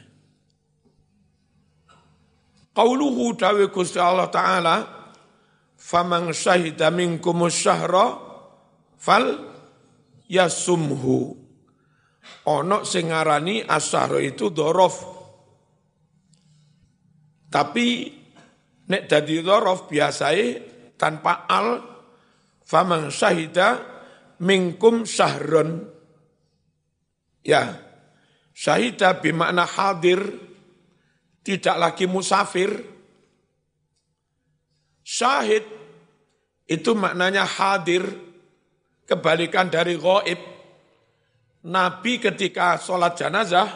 Qauluhu 2.72 3.36
dawe 3.36 3.68
Gusti 3.68 4.00
Allah 4.00 4.32
taala 4.32 5.01
faman 5.82 6.30
syahida 6.30 6.94
minkumus 6.94 7.58
syahra 7.58 8.14
fal 8.94 9.50
yasumhu 10.30 11.42
Ono 12.42 12.82
sing 12.82 13.10
ngarani 13.10 13.62
asyahro 13.66 14.18
itu 14.18 14.50
dorof. 14.50 14.96
Tapi 17.52 17.86
nek 18.90 19.02
dadi 19.06 19.38
dorof 19.42 19.86
biasai 19.86 20.42
tanpa 20.98 21.46
al 21.46 21.68
faman 22.66 23.10
syahida 23.14 23.78
minkum 24.42 25.06
syahron. 25.06 25.86
Ya, 27.42 27.74
syahida 28.54 29.18
bimakna 29.18 29.66
hadir, 29.66 30.22
tidak 31.42 31.76
lagi 31.78 32.06
musafir. 32.06 32.70
Syahid 35.02 35.66
itu 36.70 36.94
maknanya 36.94 37.44
hadir, 37.44 38.06
kebalikan 39.04 39.68
dari 39.68 39.98
goib. 39.98 40.38
Nabi 41.62 42.18
ketika 42.18 42.74
sholat 42.78 43.14
jenazah, 43.14 43.70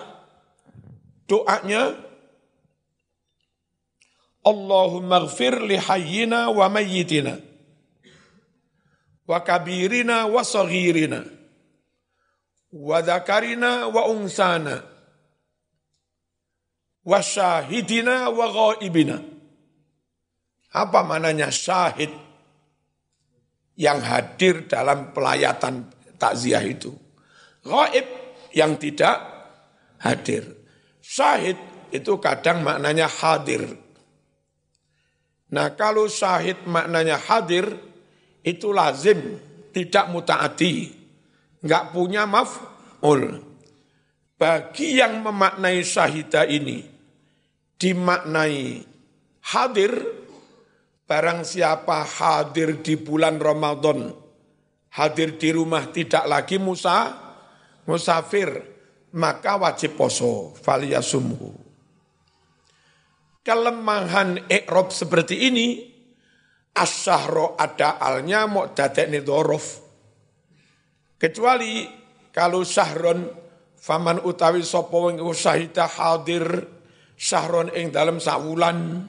doanya, 1.27 1.95
Allahumma 4.47 5.27
gfir 5.27 5.59
li 5.63 5.75
hayyina 5.75 6.51
wa 6.51 6.67
mayyitina, 6.71 7.39
wa 9.27 9.39
kabirina 9.43 10.31
wa 10.31 10.43
saghirina, 10.47 11.27
wa 12.71 12.99
dhakarina 13.03 13.91
wa 13.91 14.03
unsana, 14.07 14.83
wa 17.07 17.19
syahidina 17.23 18.31
wa 18.31 18.47
ghaibina. 18.51 19.36
Apa 20.75 21.07
mananya 21.07 21.53
syahid? 21.53 22.11
Yang 23.77 23.99
hadir 24.09 24.55
dalam 24.67 25.13
pelayatan 25.13 25.93
takziah 26.17 26.65
itu. 26.65 26.97
Ghaib 27.61 28.07
yang 28.57 28.81
tidak 28.81 29.21
hadir. 30.01 30.49
Syahid 31.05 31.61
itu 31.93 32.17
kadang 32.19 32.65
maknanya 32.65 33.07
hadir. 33.07 33.77
Nah 35.53 35.77
kalau 35.79 36.11
syahid 36.11 36.67
maknanya 36.67 37.21
hadir, 37.21 37.71
itu 38.43 38.71
lazim, 38.75 39.39
tidak 39.71 40.11
mutaati, 40.11 40.91
nggak 41.63 41.85
punya 41.95 42.27
maf'ul. 42.27 43.43
Bagi 44.37 45.01
yang 45.01 45.25
memaknai 45.25 45.81
syahidah 45.81 46.45
ini, 46.45 46.85
dimaknai 47.81 48.85
hadir, 49.55 49.93
barang 51.07 51.47
siapa 51.47 52.03
hadir 52.03 52.83
di 52.83 52.99
bulan 52.99 53.39
Ramadan, 53.39 54.11
hadir 54.99 55.39
di 55.39 55.55
rumah 55.55 55.89
tidak 55.95 56.27
lagi 56.27 56.59
musa, 56.59 57.15
musafir, 57.87 58.51
maka 59.15 59.55
wajib 59.57 59.95
poso, 59.95 60.53
faliyasumhu. 60.59 61.65
Kelemahan 63.47 64.51
ikrob 64.51 64.91
seperti 64.91 65.47
ini, 65.47 65.87
asyahro 66.75 67.55
ada 67.55 68.03
alnya 68.03 68.51
mau 68.51 68.75
dadek 68.75 69.07
dorof. 69.23 69.87
Kecuali 71.17 71.87
kalau 72.35 72.67
sahron 72.67 73.31
faman 73.79 74.19
utawi 74.27 74.67
wing 74.67 75.23
usahita 75.23 75.87
hadir 75.87 76.67
sahron 77.15 77.71
ing 77.73 77.95
dalam 77.95 78.19
sawulan 78.21 79.09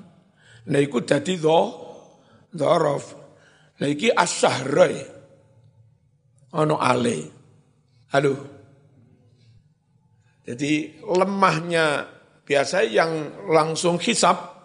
nah 0.68 0.80
iku 0.80 1.04
dadi 1.04 1.36
do 1.36 1.87
dorof 2.52 3.16
nah 3.78 3.88
iki 3.88 4.10
asyahroy 4.10 4.96
ono 6.58 6.76
ale. 6.80 7.18
Halo 8.08 8.34
jadi 10.48 11.04
lemahnya 11.04 12.08
biasa 12.48 12.88
yang 12.88 13.44
langsung 13.52 14.00
hisap 14.00 14.56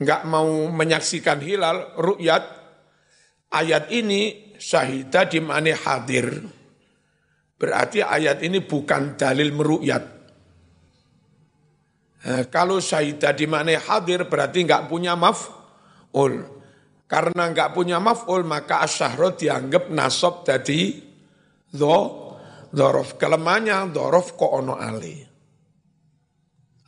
nggak 0.00 0.24
mau 0.24 0.48
menyaksikan 0.72 1.44
hilal 1.44 1.92
rukyat 2.00 2.42
ayat 3.52 3.92
ini 3.92 4.56
syahidah 4.56 5.28
di 5.28 5.40
mana 5.44 5.76
hadir. 5.76 6.40
Berarti 7.54 8.00
ayat 8.00 8.42
ini 8.42 8.64
bukan 8.64 9.14
dalil 9.14 9.52
merukyat 9.54 10.04
nah, 12.24 12.42
kalau 12.48 12.80
syahidah 12.80 13.32
di 13.36 13.46
mana 13.46 13.76
hadir 13.76 14.24
berarti 14.26 14.64
nggak 14.64 14.88
punya 14.88 15.14
maf'ul 15.14 16.53
karena 17.14 17.46
nggak 17.54 17.70
punya 17.70 18.02
maf'ul 18.02 18.42
maka 18.42 18.82
asyahro 18.82 19.38
dianggap 19.38 19.86
nasab 19.94 20.42
dari 20.42 20.98
do 21.70 21.98
dorof 22.74 23.14
kelemahannya 23.14 23.94
dorof 23.94 24.34
ko 24.34 24.58
ono 24.58 24.74
ali 24.74 25.34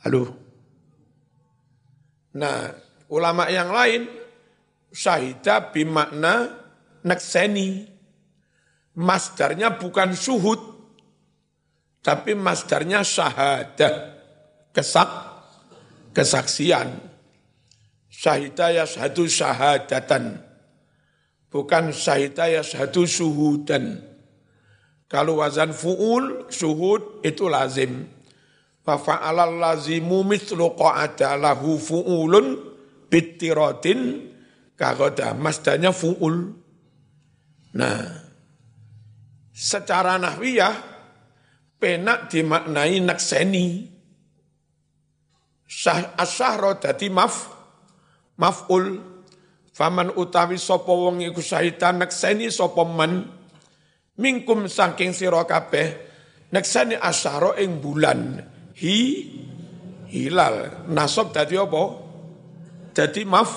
Halo. 0.07 0.23
Nah, 2.39 2.69
ulama 3.11 3.51
yang 3.51 3.75
lain 3.75 4.07
syahidah 4.87 5.75
bimakna 5.75 6.47
nakseni. 7.03 7.91
Masdarnya 8.97 9.77
bukan 9.77 10.15
suhud, 10.17 10.61
tapi 12.01 12.33
masdarnya 12.33 13.05
syahadah, 13.05 13.93
kesak, 14.73 15.11
kesaksian. 16.17 17.06
Syahidah 18.17 18.81
yashadu 18.81 19.29
syahadatan, 19.29 20.41
bukan 21.53 21.93
syahidah 21.93 22.49
yashadu 22.49 23.05
suhudan. 23.05 24.01
Kalau 25.05 25.37
wazan 25.37 25.69
fu'ul, 25.69 26.49
suhud 26.49 27.21
itu 27.21 27.45
lazim. 27.45 28.09
Fa 28.81 28.97
fa'alal 28.97 29.61
lazimu 29.61 30.25
mithlu 30.25 30.73
qa'ada 30.73 31.37
lahu 31.37 31.77
fu'ulun 31.77 32.57
bitiratin 33.05 34.33
kagoda. 34.73 35.37
Masdanya 35.37 35.93
fu'ul. 35.93 36.57
Nah, 37.77 38.01
secara 39.53 40.17
nahwiyah, 40.17 40.73
penak 41.77 42.33
dimaknai 42.33 42.97
nakseni. 42.97 43.93
Sah, 45.69 46.17
asyahro 46.17 46.81
dadi 46.81 47.11
maf, 47.13 47.56
maf'ul. 48.37 49.17
Faman 49.77 50.09
utawi 50.17 50.57
sapa 50.57 50.89
wong 50.89 51.21
iku 51.21 51.37
sahitan 51.37 52.01
nakseni 52.01 52.49
sapa 52.49 52.81
man 52.81 53.29
mingkum 54.17 54.65
saking 54.65 55.13
sira 55.13 55.45
kabeh 55.45 55.93
nakseni 56.49 56.97
asyahro 56.97 57.53
ing 57.61 57.77
bulan 57.77 58.41
hi 58.73 58.97
hilal. 60.09 60.87
Nasab 60.89 61.29
tadi 61.29 61.61
apa? 61.61 61.83
Jadi 62.89 63.21
maf 63.29 63.51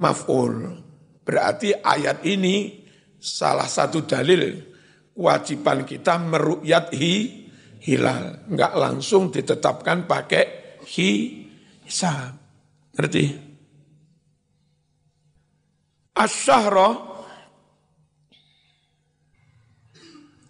maf'ul. 0.00 0.80
Berarti 1.20 1.76
ayat 1.76 2.24
ini 2.24 2.80
salah 3.20 3.68
satu 3.68 4.08
dalil 4.08 4.56
kewajiban 5.12 5.84
kita 5.84 6.16
merukyat 6.16 6.96
hi 6.96 7.44
hilal. 7.84 8.48
Enggak 8.48 8.72
langsung 8.80 9.28
ditetapkan 9.28 10.08
pakai 10.08 10.44
hi 10.88 11.10
hisab. 11.84 12.32
Ngerti? 12.96 13.49
Asyahra 16.14 16.88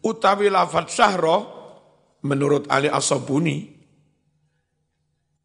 utawi 0.01 0.49
lafad 0.49 0.89
syahra 0.89 1.45
menurut 2.25 2.69
Ali 2.69 2.89
Asabuni 2.89 3.69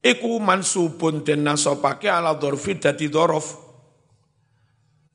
iku 0.05 0.37
mansubun 0.39 1.25
den 1.25 1.43
nasabake 1.43 2.07
ala 2.07 2.37
dzarfi 2.37 2.77
dadi 2.79 3.07
dzaraf 3.09 3.47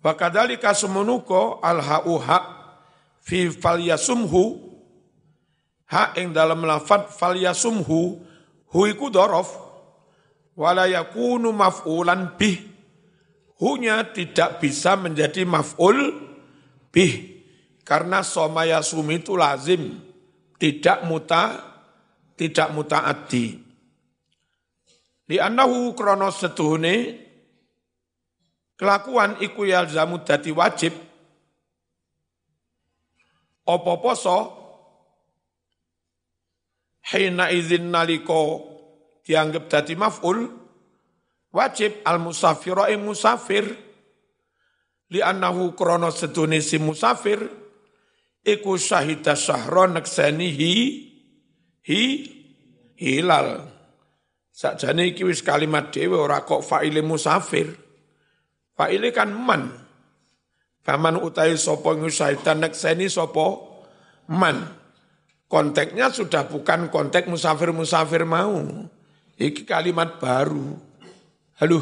wa 0.00 0.12
kadzalika 0.16 0.74
semenuko 0.74 1.60
al 1.62 1.80
ha'u 1.80 2.14
ha 2.20 2.38
fi 3.20 3.52
falyasumhu 3.52 4.42
ha 5.92 6.16
ing 6.16 6.32
dalam 6.32 6.64
lafat 6.64 7.12
falyasumhu 7.12 8.00
hu 8.70 8.78
iku 8.88 9.06
dzaraf 9.12 9.48
wala 10.56 10.88
yakunu 10.90 11.52
maf'ulan 11.54 12.36
bih 12.36 12.58
hunya 13.60 14.08
tidak 14.10 14.58
bisa 14.58 14.96
menjadi 14.96 15.44
maf'ul 15.44 16.16
bih. 16.90 17.38
Karena 17.84 18.22
somayasum 18.22 19.06
itu 19.12 19.34
lazim. 19.34 19.98
Tidak 20.60 21.08
muta 21.08 21.70
tidak 22.40 22.72
mutaaddi 22.72 23.70
Li 25.30 25.38
annahu 25.38 25.94
krono 25.94 26.26
setuhune 26.34 27.22
kelakuan 28.74 29.38
iku 29.38 29.62
yalzamu 29.62 30.26
dadi 30.26 30.50
wajib. 30.50 30.90
Apa 33.62 33.92
poso? 34.02 34.38
Hina 37.06 37.54
izin 37.54 37.94
naliko 37.94 38.66
dianggap 39.22 39.70
dadi 39.70 39.94
maf'ul 39.94 40.59
wajib 41.50 42.02
al 42.06 42.22
musafir 42.22 42.78
ing 42.90 43.02
musafir 43.02 43.66
li 45.10 45.20
setuhune 46.14 46.62
si 46.62 46.78
musafir 46.78 47.42
iku 48.46 48.78
syahida 48.78 49.34
syahra 49.34 49.90
naksanihi 49.90 50.74
hi 51.84 52.02
hilal. 53.00 53.66
Sakjane 54.50 55.16
iki 55.16 55.24
wis 55.24 55.40
kalimat 55.40 55.88
dhewe 55.88 56.20
ora 56.20 56.44
kok 56.44 56.60
fa'ile 56.60 57.00
musafir. 57.00 57.72
Fa'ile 58.76 59.08
kan 59.08 59.32
man. 59.32 59.72
Faman 60.84 61.16
utai 61.20 61.56
sapa 61.56 61.96
ngusaitan 61.96 62.60
nekseni 62.60 63.08
sapa 63.08 63.56
man. 64.28 64.76
Konteksnya 65.50 66.14
sudah 66.14 66.46
bukan 66.46 66.92
konteks 66.92 67.26
musafir-musafir 67.26 68.22
mau. 68.22 68.86
Iki 69.34 69.66
kalimat 69.66 70.20
baru. 70.22 70.89
Halo. 71.60 71.76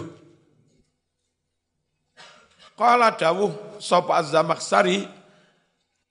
Qala 2.74 3.14
dawuh 3.14 3.78
sapa 3.78 4.18
az-Zamakhsari 4.18 5.06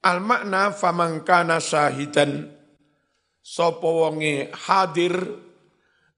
al 0.07 0.24
makna 0.24 0.72
famangkana 0.72 1.59
syahidan. 1.59 2.47
Sapa 3.43 3.84
wonge 3.84 4.55
hadir 4.55 5.20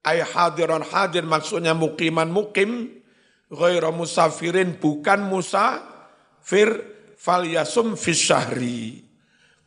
ay 0.06 0.22
hadiran 0.22 0.86
hadir 0.86 1.26
maksudnya 1.26 1.74
mukiman 1.74 2.30
mukim 2.30 3.02
ghaira 3.50 3.90
musafirin 3.90 4.78
bukan 4.78 5.26
musafir 5.26 6.70
fal 7.18 7.42
yasum 7.42 7.98
fi 7.98 8.14
syahri. 8.14 9.02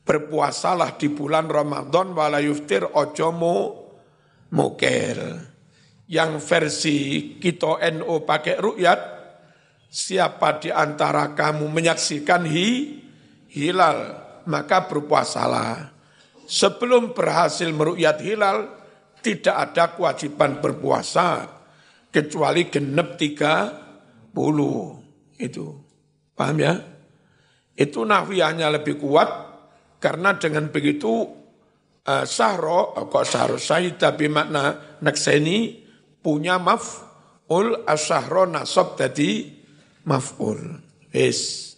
Berpuasalah 0.07 0.95
di 0.95 1.11
bulan 1.11 1.51
Ramadan 1.51 2.15
wala 2.15 2.39
yuftir 2.39 2.88
ojo 2.95 3.27
mu 3.36 3.55
yang 6.14 6.38
versi 6.38 7.34
kita 7.41 7.82
NO 7.97 8.22
pakai 8.22 8.61
rukyat 8.61 8.99
siapa 9.89 10.61
di 10.61 10.70
antara 10.70 11.34
kamu 11.34 11.66
menyaksikan 11.74 12.45
hi 12.45 13.01
hilal 13.49 13.97
maka 14.45 14.86
berpuasalah 14.86 15.89
sebelum 16.45 17.18
berhasil 17.18 17.66
merukyat 17.74 18.22
hilal 18.22 18.57
tidak 19.26 19.55
ada 19.72 19.97
kewajiban 19.97 20.61
berpuasa 20.61 21.49
kecuali 22.14 22.70
genep 22.70 23.18
tiga 23.18 23.72
puluh. 24.30 24.99
Itu. 25.39 25.82
Paham 26.38 26.57
ya? 26.59 26.74
Itu 27.74 28.05
nahwiyahnya 28.05 28.70
lebih 28.70 29.01
kuat 29.01 29.30
karena 29.97 30.38
dengan 30.38 30.70
begitu 30.70 31.26
uh, 32.05 32.26
sahro, 32.28 32.93
kok 32.93 33.26
sahro 33.26 33.57
sahih 33.57 33.95
tapi 33.97 34.28
makna 34.30 34.97
nakseni 35.01 35.82
punya 36.24 36.55
maf'ul 36.57 37.84
asahro 37.84 38.47
nasab 38.47 38.95
tadi 38.95 39.51
maf'ul. 40.07 40.80
Yes. 41.11 41.72